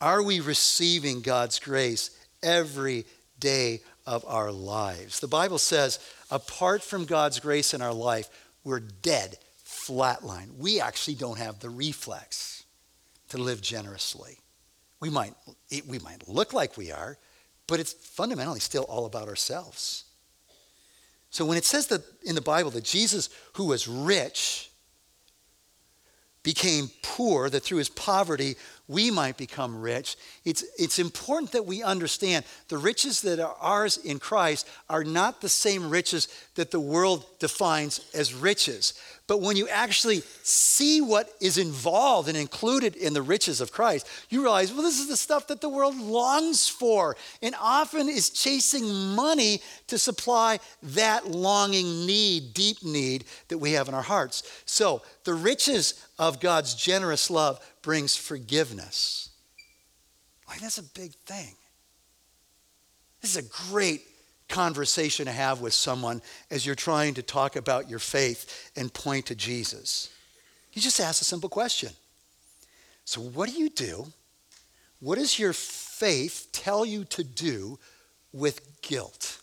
Are 0.00 0.22
we 0.22 0.40
receiving 0.40 1.20
God's 1.20 1.58
grace 1.60 2.10
every 2.42 3.04
day 3.38 3.82
of 4.06 4.24
our 4.26 4.50
lives? 4.50 5.20
The 5.20 5.28
Bible 5.28 5.58
says, 5.58 6.00
apart 6.30 6.82
from 6.82 7.04
God's 7.04 7.40
grace 7.40 7.74
in 7.74 7.82
our 7.82 7.92
life, 7.92 8.28
we're 8.64 8.80
dead, 8.80 9.38
flatline. 9.64 10.56
We 10.58 10.80
actually 10.80 11.14
don't 11.14 11.38
have 11.38 11.60
the 11.60 11.70
reflex 11.70 12.64
to 13.30 13.38
live 13.38 13.60
generously. 13.60 14.38
We 15.00 15.10
might, 15.10 15.34
we 15.86 15.98
might 15.98 16.28
look 16.28 16.52
like 16.52 16.76
we 16.76 16.90
are, 16.90 17.18
but 17.66 17.80
it's 17.80 17.92
fundamentally 17.92 18.60
still 18.60 18.84
all 18.84 19.06
about 19.06 19.28
ourselves. 19.28 20.04
So 21.30 21.44
when 21.44 21.58
it 21.58 21.64
says 21.64 21.88
that 21.88 22.02
in 22.22 22.34
the 22.34 22.40
Bible 22.40 22.70
that 22.72 22.84
Jesus, 22.84 23.28
who 23.54 23.66
was 23.66 23.86
rich, 23.86 24.70
became 26.42 26.90
poor, 27.02 27.50
that 27.50 27.62
through 27.62 27.78
his 27.78 27.90
poverty 27.90 28.56
we 28.88 29.10
might 29.10 29.36
become 29.36 29.80
rich. 29.80 30.16
It's, 30.44 30.64
it's 30.78 30.98
important 30.98 31.52
that 31.52 31.66
we 31.66 31.82
understand 31.82 32.44
the 32.68 32.78
riches 32.78 33.20
that 33.20 33.38
are 33.38 33.54
ours 33.60 33.98
in 33.98 34.18
Christ 34.18 34.66
are 34.88 35.04
not 35.04 35.40
the 35.40 35.48
same 35.48 35.90
riches 35.90 36.28
that 36.54 36.70
the 36.70 36.80
world 36.80 37.26
defines 37.38 38.00
as 38.14 38.34
riches. 38.34 38.94
But 39.26 39.42
when 39.42 39.58
you 39.58 39.68
actually 39.68 40.22
see 40.42 41.02
what 41.02 41.30
is 41.38 41.58
involved 41.58 42.30
and 42.30 42.36
included 42.36 42.96
in 42.96 43.12
the 43.12 43.20
riches 43.20 43.60
of 43.60 43.72
Christ, 43.72 44.08
you 44.30 44.40
realize, 44.40 44.72
well, 44.72 44.82
this 44.82 44.98
is 44.98 45.08
the 45.08 45.18
stuff 45.18 45.48
that 45.48 45.60
the 45.60 45.68
world 45.68 45.96
longs 45.98 46.66
for 46.66 47.14
and 47.42 47.54
often 47.60 48.08
is 48.08 48.30
chasing 48.30 49.14
money 49.14 49.60
to 49.88 49.98
supply 49.98 50.60
that 50.82 51.30
longing 51.30 52.06
need, 52.06 52.54
deep 52.54 52.82
need 52.82 53.24
that 53.48 53.58
we 53.58 53.72
have 53.72 53.86
in 53.86 53.94
our 53.94 54.00
hearts. 54.00 54.62
So 54.64 55.02
the 55.24 55.34
riches 55.34 56.06
of 56.18 56.40
God's 56.40 56.74
generous 56.74 57.30
love 57.30 57.60
brings 57.82 58.16
forgiveness. 58.16 59.30
Like, 60.48 60.60
that's 60.60 60.78
a 60.78 60.82
big 60.82 61.12
thing. 61.26 61.54
This 63.20 63.36
is 63.36 63.44
a 63.44 63.70
great 63.70 64.02
conversation 64.48 65.26
to 65.26 65.32
have 65.32 65.60
with 65.60 65.74
someone 65.74 66.22
as 66.50 66.64
you're 66.64 66.74
trying 66.74 67.14
to 67.14 67.22
talk 67.22 67.56
about 67.56 67.90
your 67.90 67.98
faith 67.98 68.70
and 68.76 68.92
point 68.92 69.26
to 69.26 69.34
Jesus. 69.34 70.10
You 70.72 70.80
just 70.80 71.00
ask 71.00 71.20
a 71.20 71.24
simple 71.24 71.48
question. 71.48 71.90
So, 73.04 73.20
what 73.20 73.48
do 73.48 73.58
you 73.58 73.70
do? 73.70 74.06
What 75.00 75.18
does 75.18 75.38
your 75.38 75.52
faith 75.52 76.48
tell 76.52 76.84
you 76.84 77.04
to 77.04 77.24
do 77.24 77.78
with 78.32 78.80
guilt? 78.82 79.40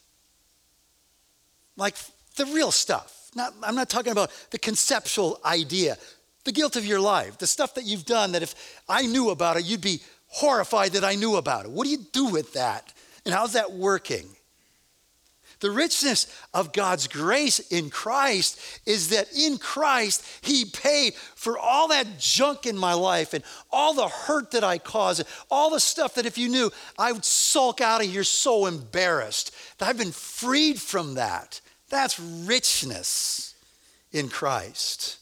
Like 1.78 1.96
the 2.36 2.46
real 2.46 2.72
stuff. 2.72 3.30
Not, 3.36 3.54
I'm 3.64 3.76
not 3.76 3.90
talking 3.90 4.12
about 4.12 4.32
the 4.52 4.60
conceptual 4.60 5.40
idea, 5.44 5.98
the 6.46 6.52
guilt 6.52 6.76
of 6.76 6.86
your 6.86 7.02
life, 7.02 7.38
the 7.38 7.48
stuff 7.48 7.76
that 7.76 7.84
you've 7.84 8.06
done 8.06 8.32
that 8.32 8.44
if 8.44 8.82
I 8.88 9.06
knew 9.06 9.30
about 9.32 9.58
it, 9.58 9.66
you'd 9.66 9.82
be 9.82 10.02
horrified 10.28 10.94
that 10.94 11.04
I 11.04 11.16
knew 11.16 11.36
about 11.36 11.66
it. 11.66 11.72
What 11.72 11.84
do 11.86 11.92
you 11.92 12.06
do 12.14 12.28
with 12.28 12.54
that? 12.54 12.94
And 13.26 13.34
how's 13.34 13.54
that 13.54 13.74
working? 13.74 14.28
The 15.62 15.72
richness 15.72 16.28
of 16.54 16.74
God's 16.74 17.08
grace 17.08 17.60
in 17.60 17.90
Christ 17.90 18.60
is 18.86 19.10
that 19.10 19.28
in 19.36 19.58
Christ, 19.58 20.24
He 20.42 20.66
paid 20.66 21.16
for 21.16 21.58
all 21.58 21.88
that 21.88 22.20
junk 22.20 22.66
in 22.66 22.78
my 22.78 22.94
life 22.94 23.34
and 23.34 23.44
all 23.72 23.94
the 23.94 24.08
hurt 24.08 24.52
that 24.52 24.64
I 24.64 24.78
caused, 24.78 25.24
all 25.50 25.72
the 25.72 25.80
stuff 25.80 26.16
that 26.16 26.26
if 26.26 26.38
you 26.38 26.50
knew, 26.50 26.72
I 27.00 27.12
would 27.12 27.26
sulk 27.26 27.82
out 27.82 28.04
of 28.04 28.12
here 28.12 28.24
so 28.24 28.66
embarrassed. 28.66 29.56
That 29.78 29.90
I've 29.90 29.98
been 29.98 30.12
freed 30.12 30.80
from 30.80 31.16
that. 31.16 31.62
That's 31.90 32.20
richness 32.20 33.56
in 34.12 34.30
Christ. 34.30 35.18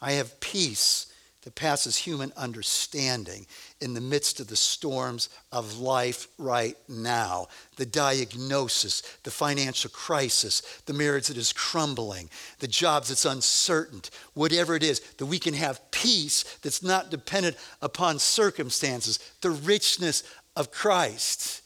I 0.00 0.12
have 0.12 0.40
peace 0.40 1.06
that 1.42 1.54
passes 1.54 1.96
human 1.96 2.32
understanding 2.36 3.46
in 3.80 3.94
the 3.94 4.00
midst 4.00 4.40
of 4.40 4.48
the 4.48 4.56
storms 4.56 5.28
of 5.52 5.78
life 5.78 6.26
right 6.36 6.76
now. 6.88 7.46
The 7.76 7.86
diagnosis, 7.86 9.00
the 9.22 9.30
financial 9.30 9.88
crisis, 9.90 10.60
the 10.86 10.92
marriage 10.92 11.28
that 11.28 11.36
is 11.36 11.52
crumbling, 11.52 12.28
the 12.58 12.66
jobs 12.66 13.08
that's 13.08 13.24
uncertain, 13.24 14.02
whatever 14.34 14.74
it 14.74 14.82
is, 14.82 15.00
that 15.18 15.26
we 15.26 15.38
can 15.38 15.54
have 15.54 15.90
peace 15.90 16.42
that's 16.62 16.82
not 16.82 17.10
dependent 17.10 17.56
upon 17.80 18.18
circumstances, 18.18 19.18
the 19.40 19.50
richness 19.50 20.24
of 20.56 20.70
Christ, 20.70 21.62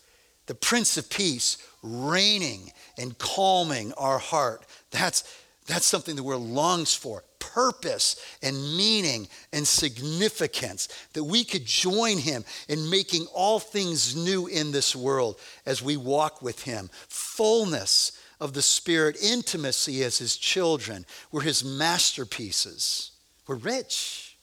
the 0.47 0.55
Prince 0.55 0.97
of 0.97 1.09
Peace 1.09 1.57
reigning 1.83 2.71
and 2.99 3.19
calming 3.19 3.93
our 3.95 4.19
heart. 4.19 4.65
That's, 4.91 5.25
that's 5.67 5.87
something 5.87 6.15
the 6.15 6.23
world 6.23 6.47
longs 6.47 6.95
for 6.95 7.25
purpose 7.43 8.17
and 8.43 8.77
meaning 8.77 9.29
and 9.53 9.67
significance, 9.67 10.89
that 11.13 11.25
we 11.25 11.43
could 11.45 11.65
join 11.65 12.19
him 12.19 12.45
in 12.69 12.89
making 12.89 13.27
all 13.35 13.59
things 13.59 14.15
new 14.15 14.47
in 14.47 14.71
this 14.71 14.95
world 14.95 15.39
as 15.67 15.83
we 15.83 15.97
walk 15.97 16.41
with 16.41 16.63
him. 16.63 16.89
Fullness 17.09 18.13
of 18.41 18.53
the 18.53 18.63
Spirit, 18.63 19.17
intimacy 19.23 20.03
as 20.05 20.19
his 20.19 20.37
children. 20.37 21.05
We're 21.31 21.43
his 21.43 21.65
masterpieces. 21.65 23.13
We're 23.47 23.57
rich. 23.57 24.37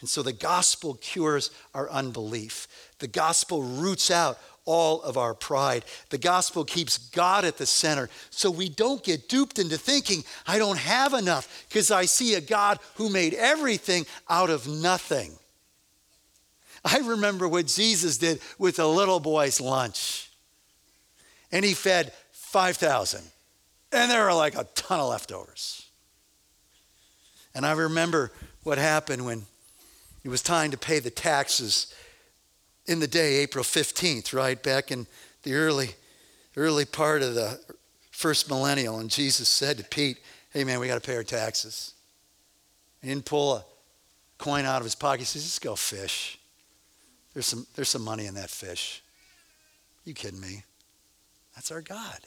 And 0.00 0.08
so 0.08 0.22
the 0.22 0.32
gospel 0.32 0.94
cures 0.94 1.50
our 1.74 1.88
unbelief. 1.90 2.68
The 2.98 3.08
gospel 3.08 3.62
roots 3.62 4.10
out 4.10 4.38
all 4.66 5.00
of 5.02 5.16
our 5.16 5.32
pride. 5.32 5.84
The 6.10 6.18
gospel 6.18 6.64
keeps 6.64 6.98
God 6.98 7.46
at 7.46 7.56
the 7.56 7.64
center 7.64 8.10
so 8.28 8.50
we 8.50 8.68
don't 8.68 9.02
get 9.02 9.28
duped 9.28 9.58
into 9.58 9.78
thinking, 9.78 10.24
I 10.46 10.58
don't 10.58 10.78
have 10.78 11.14
enough 11.14 11.66
because 11.68 11.90
I 11.90 12.04
see 12.04 12.34
a 12.34 12.40
God 12.40 12.78
who 12.96 13.08
made 13.08 13.32
everything 13.32 14.04
out 14.28 14.50
of 14.50 14.68
nothing. 14.68 15.32
I 16.84 16.98
remember 16.98 17.48
what 17.48 17.66
Jesus 17.66 18.18
did 18.18 18.40
with 18.58 18.78
a 18.78 18.86
little 18.86 19.20
boy's 19.20 19.60
lunch. 19.60 20.30
And 21.50 21.64
he 21.64 21.74
fed 21.74 22.12
5,000. 22.32 23.22
And 23.92 24.10
there 24.10 24.24
were 24.24 24.34
like 24.34 24.56
a 24.56 24.66
ton 24.74 25.00
of 25.00 25.08
leftovers. 25.08 25.86
And 27.54 27.64
I 27.64 27.72
remember 27.72 28.32
what 28.62 28.78
happened 28.78 29.24
when 29.24 29.46
it 30.24 30.28
was 30.28 30.42
time 30.42 30.72
to 30.72 30.76
pay 30.76 30.98
the 30.98 31.10
taxes 31.10 31.94
in 32.86 33.00
the 33.00 33.06
day, 33.06 33.36
April 33.36 33.64
15th, 33.64 34.32
right? 34.32 34.60
Back 34.62 34.90
in 34.90 35.06
the 35.42 35.54
early, 35.54 35.90
early 36.56 36.84
part 36.84 37.22
of 37.22 37.34
the 37.34 37.60
first 38.10 38.48
millennial. 38.48 38.98
And 38.98 39.10
Jesus 39.10 39.48
said 39.48 39.78
to 39.78 39.84
Pete, 39.84 40.18
Hey, 40.50 40.64
man, 40.64 40.80
we 40.80 40.86
got 40.86 40.94
to 40.94 41.06
pay 41.06 41.16
our 41.16 41.22
taxes. 41.22 41.92
He 43.02 43.08
didn't 43.08 43.26
pull 43.26 43.56
a 43.56 43.64
coin 44.38 44.64
out 44.64 44.78
of 44.78 44.84
his 44.84 44.94
pocket. 44.94 45.20
He 45.20 45.24
says, 45.26 45.42
just 45.42 45.62
go 45.62 45.76
fish. 45.76 46.38
There's 47.34 47.46
some, 47.46 47.66
there's 47.74 47.88
some 47.88 48.02
money 48.02 48.26
in 48.26 48.34
that 48.34 48.50
fish. 48.50 49.02
You 50.04 50.14
kidding 50.14 50.40
me? 50.40 50.62
That's 51.54 51.70
our 51.70 51.82
God. 51.82 52.20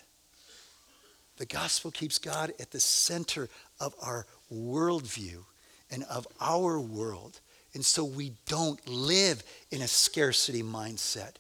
The 1.38 1.46
gospel 1.46 1.90
keeps 1.90 2.20
God 2.20 2.54
at 2.60 2.72
the 2.72 2.80
center 2.80 3.50
of 3.80 3.96
our 4.02 4.28
worldview 4.54 5.44
and 5.90 6.04
of 6.04 6.28
our 6.40 6.80
world. 6.80 7.40
And 7.74 7.86
so 7.86 8.04
we 8.04 8.34
don't 8.48 8.86
live 8.88 9.44
in 9.72 9.82
a 9.82 9.88
scarcity 9.88 10.64
mindset. 10.64 11.34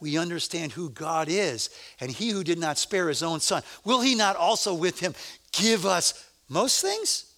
We 0.00 0.18
understand 0.18 0.72
who 0.72 0.90
God 0.90 1.28
is. 1.28 1.70
And 2.00 2.10
he 2.10 2.30
who 2.30 2.44
did 2.44 2.58
not 2.58 2.78
spare 2.78 3.08
his 3.08 3.22
own 3.22 3.40
son, 3.40 3.62
will 3.84 4.00
he 4.00 4.14
not 4.14 4.36
also 4.36 4.74
with 4.74 5.00
him 5.00 5.14
give 5.52 5.86
us 5.86 6.28
most 6.48 6.80
things? 6.80 7.32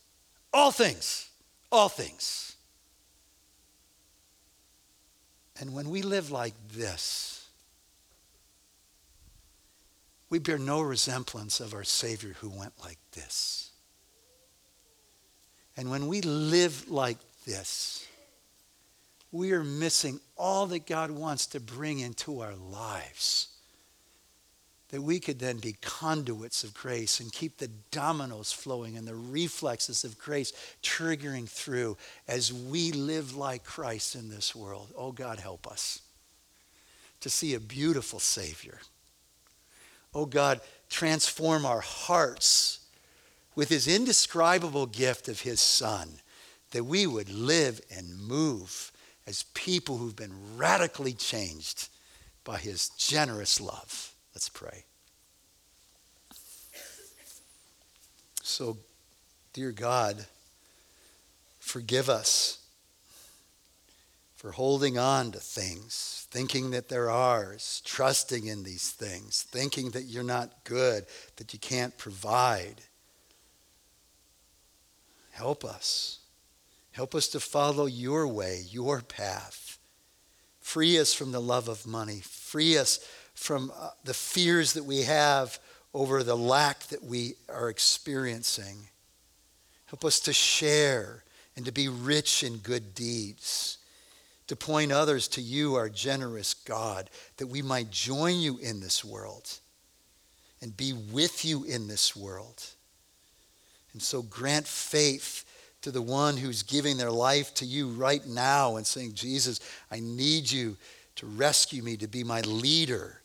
All 0.53 0.71
things. 0.71 1.29
All 1.71 1.89
things. 1.89 2.57
And 5.59 5.75
when 5.75 5.89
we 5.89 6.03
live 6.03 6.31
like 6.31 6.55
this, 6.73 7.47
we 10.29 10.39
bear 10.39 10.59
no 10.59 10.81
resemblance 10.83 11.61
of 11.61 11.73
our 11.73 11.85
Savior 11.85 12.35
who 12.41 12.51
went 12.51 12.73
like 12.85 12.99
this. 13.13 13.71
And 15.77 15.91
when 15.91 16.09
we 16.09 16.21
live 16.21 16.91
like 16.91 17.19
this, 17.47 18.07
we 19.37 19.53
are 19.53 19.65
missing 19.65 20.21
all 20.37 20.67
that 20.67 20.87
God 20.87 21.11
wants 21.11 21.47
to 21.49 21.61
bring 21.61 21.99
into 22.01 22.41
our 22.41 22.55
lives. 22.55 23.49
That 24.91 25.03
we 25.03 25.19
could 25.19 25.41
then 25.41 25.59
be 25.59 25.77
conduits 25.81 26.63
of 26.63 26.73
grace 26.73 27.19
and 27.19 27.33
keep 27.33 27.59
the 27.59 27.71
dominoes 27.91 28.53
flowing 28.53 28.97
and 28.97 29.07
the 29.07 29.17
reflexes 29.17 30.05
of 30.05 30.19
grace 30.19 30.53
triggering 30.83 31.49
through 31.49 31.97
as 32.29 32.53
we 32.53 32.93
live 32.93 33.37
like 33.37 33.65
Christ 33.65 34.15
in 34.15 34.29
this 34.29 34.55
world. 34.55 34.89
Oh, 34.97 35.13
God, 35.13 35.41
help 35.41 35.67
us 35.67 36.03
to 37.21 37.29
see 37.29 37.55
a 37.55 37.61
beautiful 37.61 38.21
Savior. 38.21 38.79
Oh, 40.15 40.27
God, 40.27 40.61
transform 40.89 41.67
our 41.67 41.81
hearts 41.81 42.87
with 43.57 43.71
his 43.71 43.89
indescribable 43.89 44.87
gift 44.87 45.29
of 45.29 45.41
his 45.41 45.61
Son, 45.61 46.21
that 46.71 46.85
we 46.85 47.07
would 47.07 47.31
live 47.31 47.81
and 47.91 48.21
move 48.21 48.93
as 49.27 49.45
people 49.55 49.99
who've 49.99 50.17
been 50.17 50.57
radically 50.57 51.13
changed 51.13 51.89
by 52.45 52.59
his 52.59 52.91
generous 52.91 53.61
love. 53.61 54.13
Let's 54.35 54.49
pray. 54.49 54.85
So, 58.43 58.79
dear 59.53 59.73
God, 59.73 60.27
forgive 61.59 62.09
us 62.09 62.59
for 64.37 64.53
holding 64.53 64.97
on 64.97 65.33
to 65.33 65.41
things, 65.41 66.29
thinking 66.31 66.71
that 66.71 66.89
they're 66.89 67.11
ours, 67.11 67.83
trusting 67.85 68.47
in 68.47 68.63
these 68.63 68.91
things, 68.91 69.43
thinking 69.43 69.91
that 69.91 70.05
you're 70.05 70.23
not 70.23 70.53
good, 70.63 71.07
that 71.37 71.53
you 71.53 71.59
can't 71.59 71.99
provide. 71.99 72.83
Help 75.33 75.65
us. 75.65 76.21
Help 76.97 77.15
us 77.15 77.29
to 77.29 77.41
follow 77.41 77.85
your 77.85 78.27
way, 78.27 78.63
your 78.71 79.03
path. 79.03 79.79
Free 80.61 80.99
us 80.99 81.13
from 81.13 81.31
the 81.31 81.43
love 81.43 81.69
of 81.69 81.87
money. 81.87 82.23
Free 82.25 82.79
us 82.79 83.07
from 83.35 83.71
uh, 83.79 83.91
the 84.05 84.15
fears 84.15 84.73
that 84.73 84.87
we 84.87 85.03
have 85.03 85.59
over 85.93 86.23
the 86.23 86.35
lack 86.35 86.85
that 86.85 87.05
we 87.05 87.35
are 87.51 87.69
experiencing. 87.69 88.89
Help 89.89 90.07
us 90.07 90.21
to 90.21 90.33
share 90.33 91.23
and 91.55 91.67
to 91.67 91.71
be 91.71 91.87
rich 91.87 92.43
in 92.43 92.57
good 92.57 92.95
deeds, 92.95 93.77
to 94.47 94.57
point 94.57 94.91
others 94.91 95.29
to 95.29 95.43
you, 95.43 95.75
our 95.75 95.91
generous 95.91 96.55
God, 96.55 97.11
that 97.37 97.49
we 97.49 97.61
might 97.61 97.91
join 97.91 98.41
you 98.41 98.57
in 98.57 98.81
this 98.81 99.05
world 99.05 99.59
and 100.63 100.75
be 100.75 100.95
with 100.95 101.45
you 101.45 101.63
in 101.65 101.89
this 101.89 102.17
world. 102.17 102.65
And 103.93 104.01
so 104.01 104.23
grant 104.23 104.67
faith 104.67 105.46
to 105.87 105.93
the 105.93 106.03
one 106.03 106.37
who's 106.37 106.65
giving 106.65 106.97
their 106.97 107.13
life 107.13 107.55
to 107.55 107.65
you 107.65 107.87
right 107.87 108.27
now 108.27 108.75
and 108.75 108.85
saying, 108.85 109.15
Jesus, 109.15 109.61
I 109.89 110.01
need 110.01 110.51
you 110.51 110.77
to 111.15 111.27
rescue 111.27 111.81
me, 111.81 111.97
to 111.99 112.09
be 112.09 112.25
my 112.25 112.41
leader, 112.41 113.21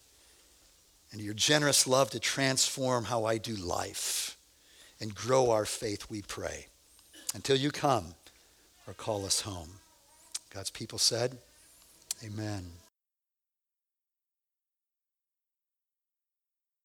and 1.12 1.20
your 1.20 1.34
generous 1.34 1.88
love 1.88 2.12
to 2.12 2.20
transform 2.20 3.06
how 3.06 3.26
I 3.26 3.40
do 3.40 3.56
life 3.56 4.38
and 5.00 5.16
grow 5.16 5.50
our 5.50 5.66
faith, 5.66 6.06
we 6.08 6.22
pray. 6.22 6.68
Until 7.34 7.56
you 7.56 7.72
come 7.72 8.14
or 8.88 8.94
call 8.94 9.26
us 9.26 9.42
home. 9.42 9.80
God's 10.54 10.70
people 10.70 11.00
said, 11.00 11.40
Amen. 12.24 12.81